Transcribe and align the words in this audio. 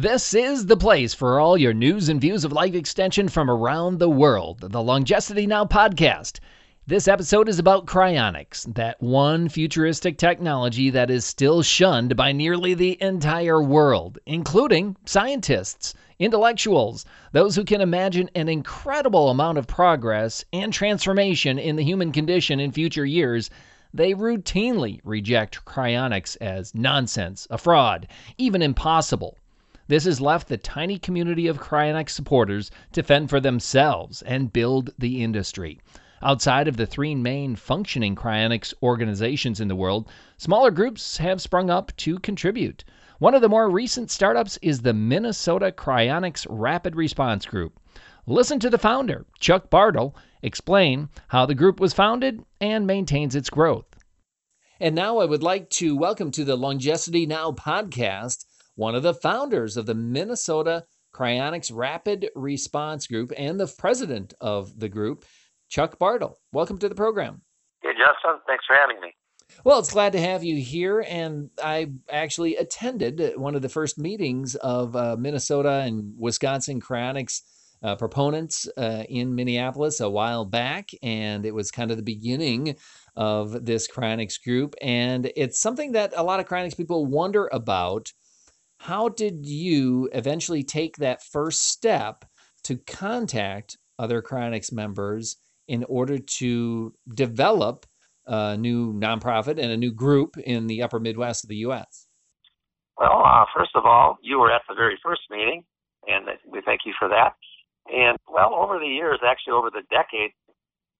This 0.00 0.32
is 0.32 0.66
the 0.66 0.76
place 0.76 1.12
for 1.12 1.40
all 1.40 1.58
your 1.58 1.74
news 1.74 2.08
and 2.08 2.20
views 2.20 2.44
of 2.44 2.52
life 2.52 2.76
extension 2.76 3.26
from 3.26 3.50
around 3.50 3.98
the 3.98 4.08
world, 4.08 4.60
the 4.60 4.80
Longevity 4.80 5.44
Now 5.44 5.64
podcast. 5.64 6.38
This 6.86 7.08
episode 7.08 7.48
is 7.48 7.58
about 7.58 7.86
cryonics, 7.86 8.72
that 8.74 9.02
one 9.02 9.48
futuristic 9.48 10.16
technology 10.16 10.88
that 10.90 11.10
is 11.10 11.24
still 11.24 11.62
shunned 11.62 12.14
by 12.14 12.30
nearly 12.30 12.74
the 12.74 12.96
entire 13.02 13.60
world, 13.60 14.20
including 14.24 14.94
scientists, 15.04 15.94
intellectuals, 16.20 17.04
those 17.32 17.56
who 17.56 17.64
can 17.64 17.80
imagine 17.80 18.30
an 18.36 18.48
incredible 18.48 19.30
amount 19.30 19.58
of 19.58 19.66
progress 19.66 20.44
and 20.52 20.72
transformation 20.72 21.58
in 21.58 21.74
the 21.74 21.82
human 21.82 22.12
condition 22.12 22.60
in 22.60 22.70
future 22.70 23.04
years. 23.04 23.50
They 23.92 24.14
routinely 24.14 25.00
reject 25.02 25.64
cryonics 25.64 26.36
as 26.40 26.72
nonsense, 26.72 27.48
a 27.50 27.58
fraud, 27.58 28.06
even 28.36 28.62
impossible. 28.62 29.36
This 29.88 30.04
has 30.04 30.20
left 30.20 30.48
the 30.48 30.58
tiny 30.58 30.98
community 30.98 31.46
of 31.46 31.58
cryonics 31.58 32.10
supporters 32.10 32.70
to 32.92 33.02
fend 33.02 33.30
for 33.30 33.40
themselves 33.40 34.20
and 34.20 34.52
build 34.52 34.90
the 34.98 35.22
industry. 35.22 35.80
Outside 36.20 36.68
of 36.68 36.76
the 36.76 36.84
three 36.84 37.14
main 37.14 37.56
functioning 37.56 38.14
cryonics 38.14 38.74
organizations 38.82 39.60
in 39.60 39.68
the 39.68 39.74
world, 39.74 40.06
smaller 40.36 40.70
groups 40.70 41.16
have 41.16 41.40
sprung 41.40 41.70
up 41.70 41.96
to 41.96 42.18
contribute. 42.18 42.84
One 43.18 43.34
of 43.34 43.40
the 43.40 43.48
more 43.48 43.70
recent 43.70 44.10
startups 44.10 44.58
is 44.60 44.82
the 44.82 44.92
Minnesota 44.92 45.72
Cryonics 45.72 46.46
Rapid 46.50 46.94
Response 46.94 47.46
Group. 47.46 47.80
Listen 48.26 48.60
to 48.60 48.68
the 48.68 48.76
founder, 48.76 49.24
Chuck 49.40 49.70
Bartle, 49.70 50.14
explain 50.42 51.08
how 51.28 51.46
the 51.46 51.54
group 51.54 51.80
was 51.80 51.94
founded 51.94 52.44
and 52.60 52.86
maintains 52.86 53.34
its 53.34 53.48
growth. 53.48 53.86
And 54.80 54.94
now 54.94 55.16
I 55.16 55.24
would 55.24 55.42
like 55.42 55.70
to 55.70 55.96
welcome 55.96 56.30
to 56.32 56.44
the 56.44 56.56
Longevity 56.56 57.24
Now 57.24 57.52
podcast 57.52 58.44
one 58.78 58.94
of 58.94 59.02
the 59.02 59.12
founders 59.12 59.76
of 59.76 59.86
the 59.86 59.94
Minnesota 59.94 60.84
Cryonics 61.12 61.72
Rapid 61.74 62.30
Response 62.36 63.08
Group 63.08 63.32
and 63.36 63.58
the 63.58 63.66
president 63.66 64.34
of 64.40 64.78
the 64.78 64.88
group, 64.88 65.24
Chuck 65.68 65.98
Bartle. 65.98 66.38
Welcome 66.52 66.78
to 66.78 66.88
the 66.88 66.94
program. 66.94 67.42
Hey, 67.82 67.90
Justin. 67.90 68.38
Thanks 68.46 68.64
for 68.66 68.76
having 68.76 69.00
me. 69.00 69.16
Well, 69.64 69.80
it's 69.80 69.92
glad 69.92 70.12
to 70.12 70.20
have 70.20 70.44
you 70.44 70.62
here. 70.62 71.04
And 71.08 71.50
I 71.60 71.90
actually 72.08 72.54
attended 72.54 73.32
one 73.36 73.56
of 73.56 73.62
the 73.62 73.68
first 73.68 73.98
meetings 73.98 74.54
of 74.54 74.94
uh, 74.94 75.16
Minnesota 75.18 75.82
and 75.84 76.14
Wisconsin 76.16 76.80
cryonics 76.80 77.40
uh, 77.82 77.96
proponents 77.96 78.68
uh, 78.76 79.02
in 79.08 79.34
Minneapolis 79.34 79.98
a 79.98 80.08
while 80.08 80.44
back. 80.44 80.90
And 81.02 81.44
it 81.44 81.52
was 81.52 81.72
kind 81.72 81.90
of 81.90 81.96
the 81.96 82.04
beginning 82.04 82.76
of 83.16 83.64
this 83.64 83.88
cryonics 83.88 84.40
group. 84.40 84.76
And 84.80 85.32
it's 85.34 85.60
something 85.60 85.92
that 85.92 86.12
a 86.16 86.22
lot 86.22 86.38
of 86.38 86.46
cryonics 86.46 86.76
people 86.76 87.06
wonder 87.06 87.48
about 87.52 88.12
how 88.78 89.08
did 89.08 89.46
you 89.46 90.08
eventually 90.12 90.62
take 90.62 90.96
that 90.96 91.22
first 91.22 91.68
step 91.68 92.24
to 92.64 92.76
contact 92.76 93.76
other 93.98 94.22
Cryonics 94.22 94.72
members 94.72 95.36
in 95.66 95.84
order 95.84 96.18
to 96.18 96.94
develop 97.14 97.86
a 98.26 98.56
new 98.56 98.92
nonprofit 98.92 99.58
and 99.58 99.72
a 99.72 99.76
new 99.76 99.92
group 99.92 100.36
in 100.38 100.66
the 100.66 100.82
upper 100.82 101.00
Midwest 101.00 101.44
of 101.44 101.48
the 101.48 101.56
U.S.? 101.56 102.06
Well, 102.96 103.22
uh, 103.24 103.44
first 103.56 103.70
of 103.74 103.84
all, 103.84 104.18
you 104.22 104.38
were 104.38 104.52
at 104.52 104.62
the 104.68 104.74
very 104.74 104.98
first 105.02 105.22
meeting, 105.30 105.64
and 106.06 106.26
we 106.50 106.60
thank 106.64 106.80
you 106.84 106.92
for 106.98 107.08
that. 107.08 107.34
And 107.92 108.18
well, 108.30 108.54
over 108.54 108.78
the 108.78 108.86
years, 108.86 109.20
actually 109.24 109.52
over 109.52 109.70
the 109.70 109.82
decade, 109.90 110.30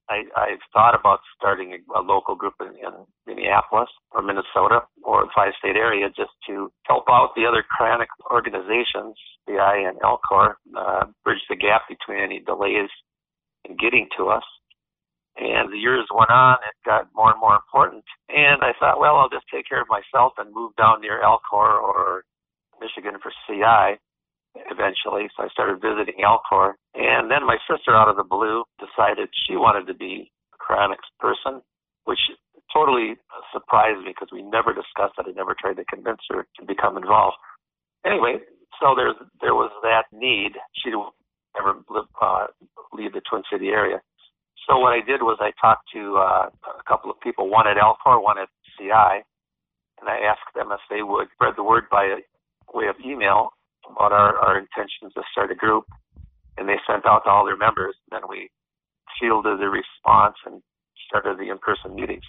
I, 0.09 0.25
I've 0.37 0.65
thought 0.73 0.99
about 0.99 1.21
starting 1.37 1.73
a, 1.75 2.01
a 2.01 2.03
local 2.03 2.35
group 2.35 2.55
in, 2.61 2.69
in 2.69 2.93
Minneapolis 3.27 3.89
or 4.13 4.23
Minnesota 4.23 4.81
or 5.05 5.25
the 5.25 5.31
five-state 5.35 5.77
area 5.77 6.09
just 6.09 6.33
to 6.49 6.73
help 6.85 7.05
out 7.11 7.33
the 7.37 7.45
other 7.47 7.65
cryonic 7.65 8.09
organizations, 8.31 9.17
CI 9.47 9.85
and 9.85 9.99
Alcor, 10.01 10.55
uh, 10.77 11.05
bridge 11.25 11.43
the 11.49 11.57
gap 11.57 11.83
between 11.89 12.23
any 12.23 12.41
delays 12.41 12.91
in 13.69 13.77
getting 13.77 14.09
to 14.17 14.29
us. 14.29 14.45
And 15.37 15.73
the 15.73 15.79
years 15.79 16.07
went 16.11 16.31
on, 16.31 16.57
it 16.67 16.75
got 16.85 17.07
more 17.15 17.31
and 17.31 17.41
more 17.41 17.55
important. 17.55 18.05
And 18.29 18.63
I 18.63 18.73
thought, 18.81 18.99
well, 18.99 19.17
I'll 19.17 19.31
just 19.31 19.47
take 19.53 19.69
care 19.69 19.81
of 19.81 19.89
myself 19.89 20.33
and 20.39 20.53
move 20.53 20.73
down 20.77 21.01
near 21.01 21.23
Alcor 21.23 21.79
or 21.79 22.25
Michigan 22.81 23.21
for 23.23 23.31
CI 23.47 24.01
eventually. 24.71 25.31
So 25.37 25.45
I 25.45 25.49
started 25.49 25.81
visiting 25.81 26.23
Alcor. 26.23 26.75
And 26.95 27.31
then 27.31 27.47
my 27.47 27.59
sister, 27.71 27.95
out 27.95 28.09
of 28.09 28.17
the 28.17 28.27
blue, 28.27 28.65
decided 28.79 29.29
she 29.47 29.57
wanted 29.57 29.87
to 29.87 29.95
be 29.95 30.31
a 30.55 30.59
cryonics 30.59 31.09
person, 31.21 31.63
which 32.05 32.21
totally 32.73 33.17
surprised 33.53 34.05
me 34.05 34.13
because 34.13 34.29
we 34.33 34.43
never 34.43 34.73
discussed 34.73 35.17
it. 35.19 35.27
I 35.27 35.33
never 35.33 35.55
tried 35.59 35.77
to 35.77 35.85
convince 35.85 36.21
her 36.31 36.47
to 36.59 36.67
become 36.67 36.97
involved. 36.97 37.37
Anyway, 38.05 38.39
so 38.81 38.95
there's 38.95 39.17
there 39.41 39.55
was 39.55 39.71
that 39.83 40.07
need. 40.13 40.53
She 40.83 40.91
didn't 40.91 41.11
live, 41.91 42.07
uh, 42.21 42.47
leave 42.93 43.13
the 43.13 43.23
Twin 43.29 43.43
City 43.51 43.69
area. 43.69 44.01
So 44.69 44.79
what 44.79 44.93
I 44.93 45.01
did 45.01 45.23
was 45.23 45.39
I 45.41 45.51
talked 45.61 45.89
to 45.95 46.17
uh, 46.19 46.47
a 46.79 46.85
couple 46.87 47.11
of 47.11 47.19
people, 47.21 47.49
one 47.49 47.67
at 47.67 47.77
Alcor, 47.77 48.23
one 48.23 48.39
at 48.39 48.49
CI, 48.77 49.25
and 50.01 50.07
I 50.09 50.21
asked 50.29 50.55
them 50.55 50.69
if 50.73 50.81
they 50.91 51.03
would 51.03 51.29
spread 51.35 51.55
the 51.57 51.65
word 51.65 51.85
by 51.91 52.21
way 52.75 52.87
of 52.87 52.97
email 53.05 53.51
about 53.91 54.13
our, 54.13 54.37
our 54.39 54.59
intentions 54.59 55.13
to 55.15 55.23
start 55.33 55.51
a 55.51 55.55
group, 55.55 55.85
and 56.57 56.69
they 56.69 56.77
sent 56.87 57.07
out 57.07 57.23
to 57.25 57.31
all 57.31 57.45
their 57.45 57.57
members. 57.57 57.95
And 58.11 58.21
then 58.21 58.29
we 58.29 58.51
fielded 59.21 59.61
the 59.61 59.69
response 59.69 60.37
and 60.47 60.63
started 61.09 61.39
the 61.39 61.51
in-person 61.51 61.95
meetings. 61.95 62.25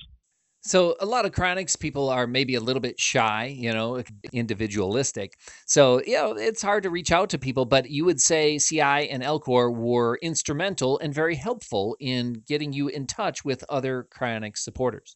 So 0.61 0.95
a 0.99 1.05
lot 1.05 1.25
of 1.25 1.31
cryonics 1.31 1.79
people 1.79 2.09
are 2.09 2.27
maybe 2.27 2.55
a 2.55 2.59
little 2.59 2.81
bit 2.81 2.99
shy, 2.99 3.45
you 3.45 3.71
know, 3.71 4.03
individualistic. 4.33 5.33
So, 5.65 6.01
you 6.05 6.15
know, 6.15 6.33
it's 6.33 6.61
hard 6.61 6.83
to 6.83 6.89
reach 6.89 7.13
out 7.13 7.29
to 7.29 7.37
people, 7.37 7.65
but 7.65 7.89
you 7.89 8.03
would 8.03 8.19
say 8.19 8.59
CI 8.59 8.81
and 9.09 9.23
Alcor 9.23 9.73
were 9.73 10.19
instrumental 10.21 10.99
and 10.99 11.13
very 11.13 11.35
helpful 11.35 11.95
in 11.99 12.43
getting 12.45 12.73
you 12.73 12.89
in 12.89 13.07
touch 13.07 13.45
with 13.45 13.63
other 13.69 14.07
cryonics 14.13 14.57
supporters. 14.57 15.15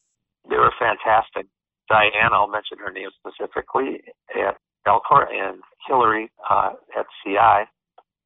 They 0.50 0.56
were 0.56 0.72
fantastic. 0.80 1.48
Diane, 1.90 2.32
I'll 2.32 2.48
mention 2.48 2.78
her 2.80 2.92
name 2.92 3.10
specifically, 3.20 4.02
at 4.34 4.58
Alcor 4.88 5.26
and 5.32 5.62
Hillary 5.88 6.32
uh, 6.50 6.72
at 6.98 7.06
CI. 7.24 7.70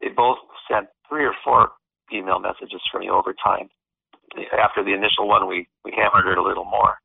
They 0.02 0.10
both 0.16 0.38
sent 0.70 0.88
three 1.10 1.26
or 1.26 1.34
four 1.44 1.70
email 2.14 2.40
messages 2.40 2.82
from 2.92 3.02
you 3.02 3.12
over 3.12 3.34
time. 3.44 3.70
After 4.58 4.84
the 4.84 4.94
initial 4.94 5.28
one, 5.28 5.48
we, 5.48 5.68
we 5.84 5.94
hammered 5.96 6.32
it 6.32 6.38
a 6.38 6.44
little 6.44 6.66
more. 6.66 6.96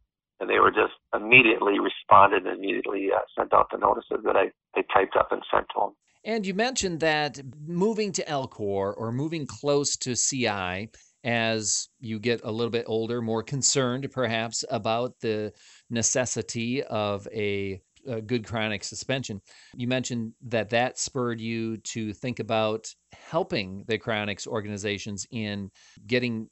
And 0.40 0.50
they 0.50 0.58
were 0.58 0.70
just 0.70 0.94
immediately 1.14 1.78
responded 1.78 2.46
and 2.46 2.58
immediately 2.58 3.08
uh, 3.14 3.20
sent 3.38 3.54
out 3.54 3.68
the 3.70 3.78
notices 3.78 4.18
that 4.24 4.36
I, 4.36 4.50
I 4.74 4.82
typed 4.92 5.16
up 5.16 5.30
and 5.30 5.42
sent 5.52 5.66
to 5.74 5.80
them. 5.80 5.90
And 6.24 6.46
you 6.46 6.54
mentioned 6.54 7.00
that 7.00 7.40
moving 7.66 8.12
to 8.12 8.24
Alcor 8.24 8.94
or 8.96 9.12
moving 9.12 9.46
close 9.46 9.96
to 9.98 10.14
CI 10.14 10.90
as 11.24 11.88
you 12.00 12.18
get 12.18 12.40
a 12.42 12.50
little 12.50 12.70
bit 12.70 12.84
older, 12.86 13.20
more 13.22 13.42
concerned 13.42 14.08
perhaps 14.10 14.64
about 14.70 15.20
the 15.20 15.52
necessity 15.90 16.82
of 16.82 17.28
a 17.32 17.80
a 18.06 18.20
good 18.20 18.44
cryonic 18.44 18.84
suspension. 18.84 19.40
You 19.74 19.86
mentioned 19.86 20.32
that 20.46 20.70
that 20.70 20.98
spurred 20.98 21.40
you 21.40 21.76
to 21.78 22.12
think 22.12 22.40
about 22.40 22.88
helping 23.12 23.84
the 23.86 23.98
cryonics 23.98 24.46
organizations 24.46 25.26
in 25.30 25.70
getting 26.06 26.48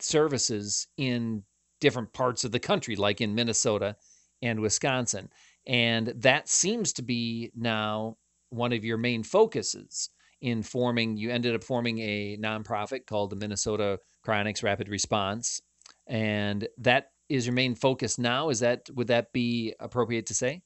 services 0.00 0.88
in 0.96 1.42
different 1.80 2.12
parts 2.12 2.44
of 2.44 2.52
the 2.52 2.58
country, 2.58 2.96
like 2.96 3.20
in 3.20 3.34
Minnesota 3.34 3.96
and 4.42 4.60
Wisconsin. 4.60 5.28
And 5.66 6.12
that 6.18 6.48
seems 6.48 6.92
to 6.94 7.02
be 7.02 7.50
now 7.56 8.16
one 8.50 8.72
of 8.72 8.84
your 8.84 8.98
main 8.98 9.22
focuses 9.22 10.10
in 10.40 10.62
forming. 10.62 11.16
You 11.16 11.30
ended 11.30 11.54
up 11.54 11.64
forming 11.64 11.98
a 11.98 12.36
nonprofit 12.40 13.06
called 13.06 13.30
the 13.30 13.36
Minnesota 13.36 13.98
Cryonics 14.26 14.62
Rapid 14.62 14.88
Response. 14.88 15.60
And 16.06 16.68
that 16.78 17.08
is 17.28 17.46
your 17.46 17.54
main 17.54 17.74
focus 17.74 18.18
now. 18.18 18.50
Is 18.50 18.60
that 18.60 18.88
would 18.94 19.08
that 19.08 19.32
be 19.32 19.74
appropriate 19.80 20.26
to 20.26 20.34
say? 20.34 20.62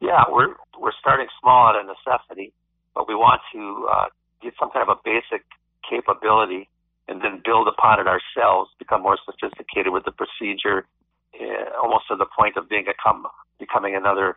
Yeah, 0.00 0.24
we're 0.30 0.54
we're 0.78 0.92
starting 1.00 1.26
small 1.40 1.68
out 1.68 1.76
of 1.76 1.86
necessity, 1.86 2.52
but 2.94 3.08
we 3.08 3.14
want 3.14 3.40
to 3.52 3.88
uh, 3.90 4.06
get 4.42 4.54
some 4.58 4.70
kind 4.70 4.88
of 4.88 4.96
a 4.96 5.00
basic 5.04 5.44
capability 5.88 6.68
and 7.08 7.20
then 7.22 7.42
build 7.44 7.68
upon 7.68 8.00
it 8.00 8.06
ourselves, 8.06 8.70
become 8.78 9.02
more 9.02 9.18
sophisticated 9.24 9.92
with 9.92 10.04
the 10.04 10.12
procedure, 10.12 10.86
uh, 11.38 11.82
almost 11.82 12.04
to 12.08 12.16
the 12.16 12.26
point 12.36 12.56
of 12.56 12.68
being 12.68 12.84
become 12.84 13.26
becoming 13.58 13.94
another 13.94 14.36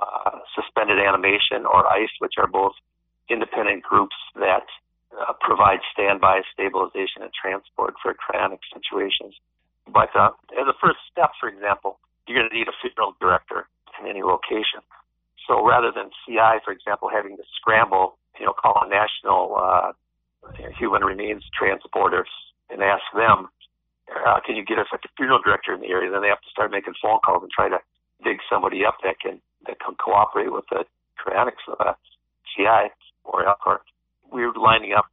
uh, 0.00 0.38
suspended 0.54 0.98
animation 0.98 1.66
or 1.66 1.86
ICE, 1.92 2.10
which 2.20 2.34
are 2.38 2.46
both 2.46 2.72
independent 3.28 3.82
groups 3.82 4.16
that 4.34 4.66
uh, 5.18 5.32
provide 5.40 5.80
standby 5.92 6.42
stabilization 6.52 7.22
and 7.22 7.30
transport 7.34 7.94
for 8.02 8.14
cryonic 8.14 8.58
situations. 8.72 9.34
But 9.92 10.14
uh, 10.14 10.30
as 10.52 10.66
a 10.68 10.76
first 10.80 10.98
step, 11.10 11.32
for 11.40 11.48
example, 11.48 11.98
you're 12.26 12.38
going 12.38 12.50
to 12.50 12.56
need 12.56 12.68
a 12.68 12.76
funeral 12.80 13.16
director 13.20 13.66
in 14.00 14.08
any 14.08 14.22
location. 14.22 14.80
So 15.46 15.64
rather 15.64 15.90
than 15.90 16.10
CI, 16.24 16.60
for 16.64 16.72
example, 16.72 17.08
having 17.08 17.36
to 17.36 17.42
scramble, 17.56 18.18
you 18.38 18.44
know, 18.44 18.52
call 18.52 18.76
a 18.84 18.88
national 18.88 19.56
uh, 19.56 19.92
human 20.78 21.02
remains 21.02 21.42
transporter 21.56 22.26
and 22.70 22.82
ask 22.82 23.02
them, 23.14 23.48
uh, 24.12 24.40
can 24.44 24.56
you 24.56 24.64
get 24.64 24.78
us 24.78 24.86
like 24.92 25.00
a 25.04 25.08
funeral 25.16 25.40
director 25.42 25.72
in 25.72 25.80
the 25.80 25.88
area? 25.88 26.10
Then 26.10 26.22
they 26.22 26.28
have 26.28 26.40
to 26.42 26.50
start 26.50 26.70
making 26.70 26.94
phone 27.00 27.18
calls 27.24 27.42
and 27.42 27.50
try 27.50 27.68
to 27.68 27.78
dig 28.24 28.38
somebody 28.50 28.84
up 28.84 28.96
that 29.04 29.20
can 29.20 29.40
that 29.66 29.80
can 29.80 29.94
cooperate 29.96 30.52
with 30.52 30.64
the 30.70 30.84
cryonics 31.18 31.64
uh, 31.80 31.92
CI 32.54 32.92
or 33.24 33.80
we 34.32 34.46
were 34.46 34.52
lining 34.54 34.92
up 34.92 35.06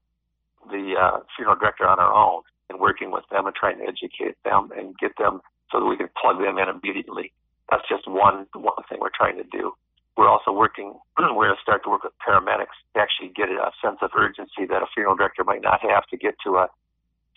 the 0.70 0.94
uh, 1.00 1.20
funeral 1.36 1.56
director 1.56 1.88
on 1.88 2.00
our 2.00 2.14
own 2.14 2.42
and 2.70 2.80
working 2.80 3.12
with 3.12 3.24
them 3.32 3.46
and 3.46 3.56
trying 3.56 3.78
to 3.80 3.86
educate 3.86 4.36
them 4.44 4.70
and 4.76 4.98
get 4.98 5.12
them 5.18 5.42
so 5.72 5.80
that 5.80 5.86
we 5.86 5.98
can 5.98 6.10
plug 6.20 6.40
them 6.42 6.58
in 6.58 6.70
immediately. 6.70 7.32
That's 7.70 7.88
just 7.90 8.08
one 8.08 8.46
one 8.54 8.84
thing 8.90 9.00
we're 9.02 9.16
trying 9.16 9.38
to 9.38 9.48
do. 9.52 9.74
We're 10.18 10.30
also 10.30 10.52
working. 10.52 10.94
we're 11.18 11.50
going 11.50 11.56
to 11.56 11.62
start 11.62 11.84
to 11.84 11.90
work 11.90 12.04
with 12.04 12.14
paramedics 12.26 12.78
to 12.94 13.02
actually 13.02 13.30
get 13.36 13.50
a 13.50 13.72
sense 13.84 13.98
of 14.02 14.12
urgency 14.16 14.66
that 14.70 14.82
a 14.82 14.88
funeral 14.94 15.16
director 15.16 15.44
might 15.44 15.62
not 15.62 15.82
have 15.82 16.06
to 16.12 16.18
get 16.18 16.36
to 16.46 16.56
a, 16.56 16.70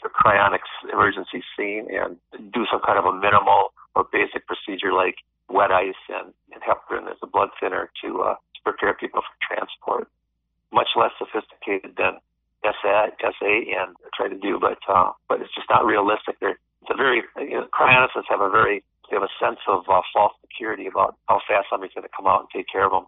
to 0.02 0.08
a 0.08 0.12
cryonics 0.12 0.70
emergency 0.92 1.42
scene 1.56 1.88
and 1.90 2.16
do 2.52 2.66
some 2.70 2.80
kind 2.84 2.98
of 2.98 3.04
a 3.04 3.12
minimal 3.12 3.72
or 3.96 4.06
basic 4.12 4.46
procedure 4.46 4.92
like 4.92 5.16
wet 5.48 5.72
ice 5.72 5.98
and, 6.08 6.32
and 6.52 6.62
heparin 6.62 7.10
as 7.10 7.16
a 7.22 7.26
blood 7.26 7.48
thinner 7.58 7.90
to, 8.04 8.20
uh, 8.20 8.34
to 8.34 8.60
prepare 8.62 8.94
people 8.94 9.22
for 9.22 9.34
transport. 9.42 10.08
Much 10.72 10.88
less 10.94 11.10
sophisticated 11.18 11.96
than 11.96 12.20
SA, 12.64 13.06
SA 13.20 13.46
and 13.46 13.94
try 14.14 14.28
to 14.28 14.38
do, 14.38 14.58
but 14.60 14.78
uh, 14.88 15.12
but 15.28 15.40
it's 15.40 15.54
just 15.54 15.68
not 15.70 15.84
realistic. 15.84 16.36
They're, 16.40 16.58
it's 16.82 16.90
a 16.90 16.96
very 16.96 17.22
you 17.38 17.60
know, 17.60 17.66
cryonicists 17.72 18.28
have 18.28 18.40
a 18.40 18.50
very 18.50 18.84
they 19.10 19.16
have 19.16 19.22
a 19.22 19.44
sense 19.44 19.58
of 19.66 19.84
uh, 19.88 20.00
false 20.12 20.32
security 20.40 20.86
about 20.86 21.16
how 21.28 21.40
fast 21.48 21.66
somebody's 21.70 21.94
going 21.94 22.04
to 22.04 22.10
come 22.14 22.26
out 22.26 22.40
and 22.40 22.48
take 22.54 22.66
care 22.70 22.84
of 22.84 22.92
them. 22.92 23.06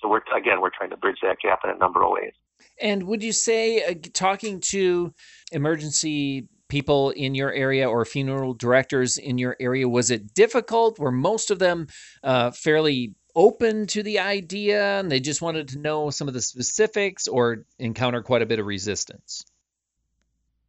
So 0.00 0.08
we're 0.08 0.20
again 0.36 0.60
we're 0.60 0.70
trying 0.76 0.90
to 0.90 0.96
bridge 0.96 1.18
that 1.22 1.36
gap 1.42 1.60
in 1.64 1.70
a 1.70 1.78
number 1.78 2.02
of 2.02 2.10
ways. 2.10 2.32
And 2.80 3.04
would 3.04 3.22
you 3.22 3.32
say 3.32 3.84
uh, 3.84 3.94
talking 4.12 4.60
to 4.70 5.12
emergency 5.52 6.48
people 6.68 7.10
in 7.10 7.34
your 7.34 7.52
area 7.52 7.88
or 7.88 8.04
funeral 8.04 8.52
directors 8.52 9.18
in 9.18 9.38
your 9.38 9.56
area 9.60 9.88
was 9.88 10.10
it 10.10 10.34
difficult? 10.34 10.98
Were 10.98 11.12
most 11.12 11.50
of 11.50 11.58
them 11.58 11.86
uh, 12.22 12.50
fairly 12.50 13.14
open 13.36 13.86
to 13.86 14.02
the 14.02 14.18
idea 14.18 14.98
and 14.98 15.12
they 15.12 15.20
just 15.20 15.42
wanted 15.42 15.68
to 15.68 15.78
know 15.78 16.10
some 16.10 16.26
of 16.26 16.34
the 16.34 16.40
specifics 16.40 17.28
or 17.28 17.64
encounter 17.78 18.22
quite 18.22 18.42
a 18.42 18.46
bit 18.46 18.58
of 18.58 18.66
resistance? 18.66 19.44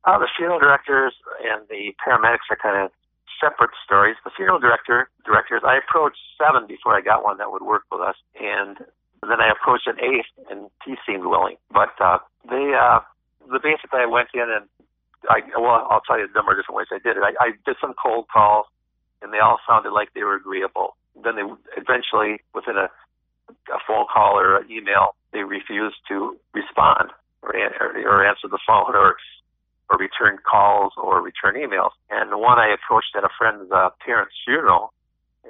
Uh, 0.04 0.19
the 0.19 0.28
funeral 0.38 0.60
directors 0.60 1.14
and 1.44 1.68
the 1.69 1.96
paramedics 2.06 2.46
are 2.52 2.58
kind 2.62 2.86
of 2.86 2.92
separate 3.42 3.72
stories. 3.84 4.16
The 4.24 4.31
funeral 4.36 4.60
director 4.60 5.10
directors, 5.25 5.62
I 5.66 5.78
approached 5.78 6.19
seven 6.38 6.68
before 6.68 6.96
I 6.96 7.02
got 7.02 7.24
one 7.24 7.38
that 7.38 7.52
would 7.52 7.64
work 7.64 7.84
with 7.92 8.02
us, 8.02 8.16
and 8.40 8.78
then 9.22 9.40
I 9.42 9.50
approached 9.50 9.88
an 9.88 10.00
eighth, 10.00 10.31
and 10.50 10.69
he 10.86 10.96
seemed 11.06 11.25
willing. 11.25 11.56
But 11.72 11.96
uh, 12.00 12.19
they, 12.50 12.74
uh, 12.75 13.00
the 13.48 13.60
basically, 13.64 14.00
I 14.02 14.06
went 14.06 14.30
in 14.34 14.48
and 14.48 14.66
I 15.30 15.40
well, 15.58 15.88
I'll 15.90 16.02
tell 16.02 16.19
you 16.19 16.28
a 16.28 16.34
number 16.36 16.52
of 16.52 16.58
different 16.60 16.78
ways 16.78 16.88
I 16.92 17.00
did 17.00 17.18
it. 17.18 17.24
I, 17.24 17.34
I 17.40 17.52
did 17.66 17.75
some 17.80 17.94
cold 18.02 18.28
calls, 18.31 18.66
and 19.22 19.34
they 19.34 19.40
all 19.40 19.60
sounded 19.68 19.92
like 19.92 20.14
they 20.14 20.24
were 20.24 20.36
agreeable. 20.36 20.96
Then 21.24 21.36
they 21.36 21.46
eventually, 21.75 22.42
within 22.54 22.78
a, 22.78 22.90
a 23.74 23.80
phone 23.88 24.06
call 24.12 24.40
or 24.40 24.58
an 24.58 24.72
email, 24.72 25.16
they 25.34 25.44
refused 25.44 25.98
to 26.10 26.38
respond 26.54 27.12
or, 27.42 27.54
or 27.56 28.25
answer 28.25 28.48
the 28.48 28.60
phone 28.66 28.96
or 28.96 29.16
or 29.90 29.98
return 29.98 30.38
calls 30.44 30.92
or 30.98 31.22
return 31.22 31.56
emails. 31.56 31.92
And 32.10 32.31
the 32.31 32.38
one 32.38 32.60
I 32.60 32.74
approached 32.74 33.16
at 33.16 33.24
a 33.24 33.30
friend's 33.38 33.72
uh, 33.72 33.90
parents' 34.04 34.36
funeral, 34.44 34.92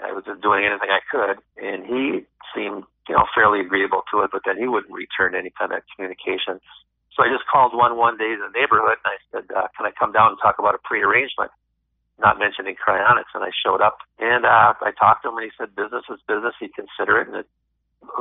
I 0.03 0.13
was 0.13 0.25
just 0.25 0.41
doing 0.41 0.63
anything 0.63 0.93
I 0.93 1.01
could, 1.09 1.41
and 1.57 1.85
he 1.85 2.21
seemed, 2.53 2.83
you 3.09 3.15
know, 3.15 3.25
fairly 3.33 3.61
agreeable 3.61 4.03
to 4.13 4.21
it, 4.21 4.29
but 4.31 4.43
then 4.45 4.57
he 4.57 4.67
wouldn't 4.67 4.93
return 4.93 5.33
any 5.33 5.49
kind 5.57 5.73
of 5.73 5.81
communication. 5.89 6.61
So 7.15 7.25
I 7.25 7.33
just 7.33 7.49
called 7.49 7.73
one 7.73 7.97
one 7.97 8.17
day 8.17 8.29
in 8.29 8.39
the 8.45 8.53
neighborhood 8.53 9.01
and 9.01 9.09
I 9.09 9.17
said, 9.33 9.45
uh, 9.49 9.67
"Can 9.75 9.89
I 9.89 9.91
come 9.97 10.11
down 10.13 10.37
and 10.37 10.39
talk 10.39 10.59
about 10.59 10.75
a 10.75 10.81
pre-arrangement?" 10.85 11.49
Not 12.19 12.39
mentioning 12.39 12.75
cryonics, 12.75 13.29
and 13.35 13.43
I 13.43 13.51
showed 13.63 13.81
up 13.81 13.99
and 14.19 14.45
uh, 14.45 14.73
I 14.81 14.91
talked 14.99 15.23
to 15.23 15.29
him, 15.29 15.37
and 15.37 15.45
he 15.45 15.51
said, 15.57 15.75
"Business 15.75 16.03
is 16.09 16.19
business. 16.27 16.53
He'd 16.59 16.73
consider 16.73 17.21
it." 17.21 17.27
And 17.27 17.37
it, 17.37 17.47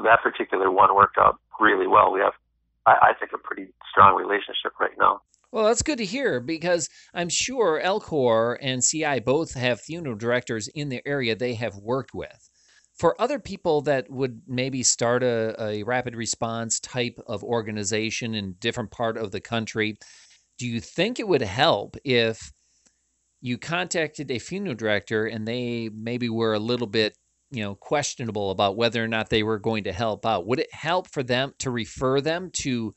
that 0.04 0.22
particular 0.22 0.70
one 0.70 0.94
worked 0.94 1.16
out 1.18 1.38
really 1.60 1.86
well. 1.86 2.12
We 2.12 2.20
have, 2.20 2.34
I, 2.84 2.92
I 2.92 3.12
think, 3.18 3.32
a 3.32 3.38
pretty 3.38 3.72
strong 3.90 4.14
relationship 4.14 4.72
right 4.78 4.96
now. 4.98 5.22
Well, 5.52 5.64
that's 5.64 5.82
good 5.82 5.98
to 5.98 6.04
hear 6.04 6.40
because 6.40 6.90
I'm 7.14 7.30
sure 7.30 7.80
Alcor 7.82 8.58
and 8.60 8.82
CI 8.82 9.20
both 9.20 9.54
have 9.54 9.80
funeral 9.80 10.16
directors 10.16 10.68
in 10.68 10.90
the 10.90 11.00
area 11.06 11.34
they 11.34 11.54
have 11.54 11.76
worked 11.76 12.14
with. 12.14 12.50
For 12.98 13.20
other 13.20 13.38
people 13.38 13.82
that 13.82 14.10
would 14.10 14.42
maybe 14.46 14.82
start 14.82 15.22
a, 15.22 15.54
a 15.58 15.82
rapid 15.82 16.16
response 16.16 16.80
type 16.80 17.18
of 17.26 17.44
organization 17.44 18.34
in 18.34 18.56
different 18.58 18.90
part 18.90 19.16
of 19.16 19.32
the 19.32 19.40
country, 19.40 19.98
do 20.58 20.66
you 20.66 20.80
think 20.80 21.18
it 21.18 21.28
would 21.28 21.42
help 21.42 21.96
if 22.04 22.52
you 23.46 23.56
contacted 23.56 24.30
a 24.30 24.40
funeral 24.40 24.74
director 24.74 25.26
and 25.26 25.46
they 25.46 25.88
maybe 25.94 26.28
were 26.28 26.54
a 26.54 26.58
little 26.58 26.86
bit 26.86 27.16
you 27.50 27.62
know 27.62 27.76
questionable 27.76 28.50
about 28.50 28.76
whether 28.76 29.02
or 29.02 29.06
not 29.06 29.30
they 29.30 29.44
were 29.44 29.58
going 29.58 29.84
to 29.84 29.92
help 29.92 30.26
out 30.26 30.46
would 30.46 30.58
it 30.58 30.72
help 30.74 31.08
for 31.08 31.22
them 31.22 31.52
to 31.58 31.70
refer 31.70 32.20
them 32.20 32.50
to 32.52 32.92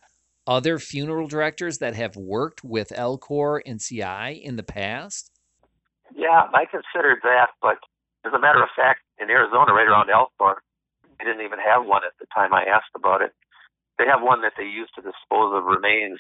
other 0.47 0.79
funeral 0.79 1.27
directors 1.27 1.77
that 1.77 1.95
have 1.95 2.15
worked 2.15 2.63
with 2.63 2.89
Alcor 2.89 3.61
and 3.67 3.79
CI 3.79 4.41
in 4.43 4.55
the 4.55 4.63
past? 4.63 5.29
Yeah, 6.15 6.49
I 6.51 6.65
considered 6.65 7.19
that, 7.21 7.53
but 7.61 7.77
as 8.25 8.33
a 8.33 8.39
matter 8.39 8.63
of 8.63 8.69
fact, 8.75 9.01
in 9.21 9.29
Arizona, 9.29 9.73
right 9.73 9.85
around 9.85 10.09
Alcor, 10.09 10.55
they 11.19 11.25
didn't 11.25 11.45
even 11.45 11.59
have 11.59 11.85
one 11.85 12.01
at 12.03 12.17
the 12.19 12.25
time 12.33 12.51
I 12.51 12.63
asked 12.63 12.95
about 12.95 13.21
it. 13.21 13.31
They 13.99 14.05
have 14.09 14.23
one 14.23 14.41
that 14.41 14.53
they 14.57 14.65
use 14.65 14.89
to 14.95 15.05
dispose 15.05 15.53
of 15.53 15.65
remains 15.65 16.17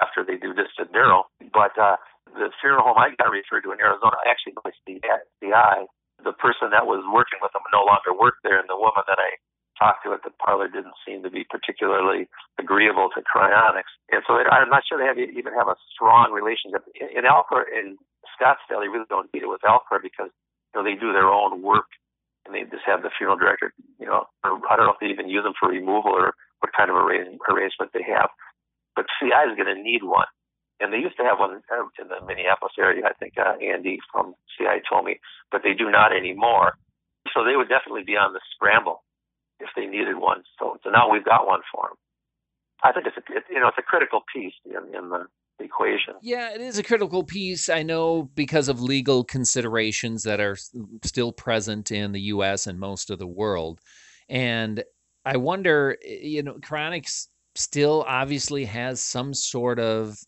after 0.00 0.22
they 0.22 0.36
do 0.36 0.54
distant 0.54 0.92
burial. 0.92 1.24
But 1.52 1.74
uh, 1.74 1.96
the 2.32 2.50
funeral 2.60 2.84
home 2.88 2.98
I 2.98 3.12
got 3.14 3.30
referred 3.30 3.62
to 3.68 3.72
in 3.72 3.80
Arizona, 3.80 4.16
actually, 4.24 4.56
by 4.62 4.72
CI, 4.88 5.86
the 6.22 6.32
person 6.32 6.72
that 6.72 6.88
was 6.88 7.04
working 7.12 7.38
with 7.44 7.52
them 7.52 7.62
no 7.72 7.84
longer 7.84 8.16
worked 8.16 8.42
there, 8.42 8.58
and 8.58 8.68
the 8.68 8.78
woman 8.78 9.04
that 9.06 9.20
I 9.20 9.36
talked 9.78 10.06
to 10.06 10.14
at 10.14 10.22
the 10.22 10.30
parlor 10.38 10.70
didn't 10.70 10.94
seem 11.02 11.22
to 11.22 11.30
be 11.30 11.44
particularly 11.44 12.30
agreeable 12.58 13.10
to 13.14 13.20
cryonics. 13.26 13.90
And 14.10 14.22
so 14.26 14.38
it, 14.38 14.46
I'm 14.48 14.70
not 14.70 14.86
sure 14.86 14.98
they 14.98 15.10
have 15.10 15.18
even 15.18 15.52
have 15.54 15.68
a 15.68 15.76
strong 15.92 16.30
relationship. 16.30 16.86
In, 16.94 17.10
in 17.10 17.22
Alcor, 17.26 17.66
in 17.66 17.98
Scottsdale, 18.34 18.80
they 18.80 18.90
really 18.90 19.10
don't 19.10 19.28
need 19.34 19.42
it 19.42 19.50
with 19.50 19.66
Alcor 19.66 20.00
because 20.02 20.30
you 20.30 20.74
know 20.74 20.84
they 20.86 20.94
do 20.94 21.12
their 21.12 21.28
own 21.28 21.62
work 21.62 21.90
and 22.46 22.54
they 22.54 22.62
just 22.70 22.86
have 22.86 23.02
the 23.02 23.10
funeral 23.18 23.38
director. 23.38 23.74
You 23.98 24.06
know, 24.06 24.30
or 24.46 24.62
I 24.70 24.76
don't 24.78 24.86
know 24.86 24.94
if 24.94 25.02
they 25.02 25.10
even 25.10 25.28
use 25.28 25.42
them 25.42 25.58
for 25.58 25.68
removal 25.68 26.14
or 26.14 26.34
what 26.60 26.72
kind 26.72 26.90
of 26.90 26.96
arrangement 26.96 27.90
they 27.92 28.06
have. 28.06 28.30
But 28.94 29.10
CI 29.18 29.50
is 29.50 29.58
going 29.58 29.74
to 29.74 29.80
need 29.82 30.06
one. 30.06 30.30
And 30.80 30.92
they 30.92 30.98
used 30.98 31.16
to 31.18 31.24
have 31.24 31.38
one 31.38 31.52
in 31.54 32.08
the 32.08 32.26
Minneapolis 32.26 32.74
area. 32.78 33.04
I 33.06 33.12
think 33.14 33.34
uh, 33.38 33.54
Andy 33.62 33.98
from 34.12 34.34
CI 34.58 34.82
told 34.90 35.06
me, 35.06 35.20
but 35.52 35.62
they 35.62 35.72
do 35.72 35.90
not 35.90 36.14
anymore. 36.14 36.74
So 37.32 37.44
they 37.44 37.56
would 37.56 37.68
definitely 37.68 38.02
be 38.04 38.16
on 38.16 38.32
the 38.32 38.40
scramble 38.54 39.02
if 39.60 39.68
they 39.76 39.86
needed 39.86 40.18
one. 40.18 40.42
So, 40.58 40.76
so 40.82 40.90
now 40.90 41.10
we've 41.10 41.24
got 41.24 41.46
one 41.46 41.60
for 41.72 41.88
them. 41.88 41.96
I 42.82 42.92
think 42.92 43.06
it's 43.06 43.16
a, 43.16 43.36
it, 43.36 43.44
you 43.48 43.60
know 43.60 43.68
it's 43.68 43.78
a 43.78 43.82
critical 43.82 44.22
piece 44.32 44.52
in, 44.66 44.94
in 44.94 45.08
the 45.08 45.26
equation. 45.58 46.14
Yeah, 46.20 46.52
it 46.52 46.60
is 46.60 46.76
a 46.78 46.82
critical 46.82 47.24
piece. 47.24 47.68
I 47.68 47.82
know 47.82 48.24
because 48.34 48.68
of 48.68 48.82
legal 48.82 49.24
considerations 49.24 50.22
that 50.24 50.40
are 50.40 50.56
still 51.02 51.32
present 51.32 51.90
in 51.90 52.12
the 52.12 52.20
U.S. 52.22 52.66
and 52.66 52.78
most 52.78 53.10
of 53.10 53.18
the 53.18 53.26
world, 53.26 53.80
and 54.28 54.84
I 55.24 55.36
wonder, 55.38 55.96
you 56.04 56.42
know, 56.42 56.54
cryonics 56.54 57.28
still 57.54 58.04
obviously 58.06 58.64
has 58.64 59.00
some 59.00 59.32
sort 59.32 59.78
of 59.78 60.18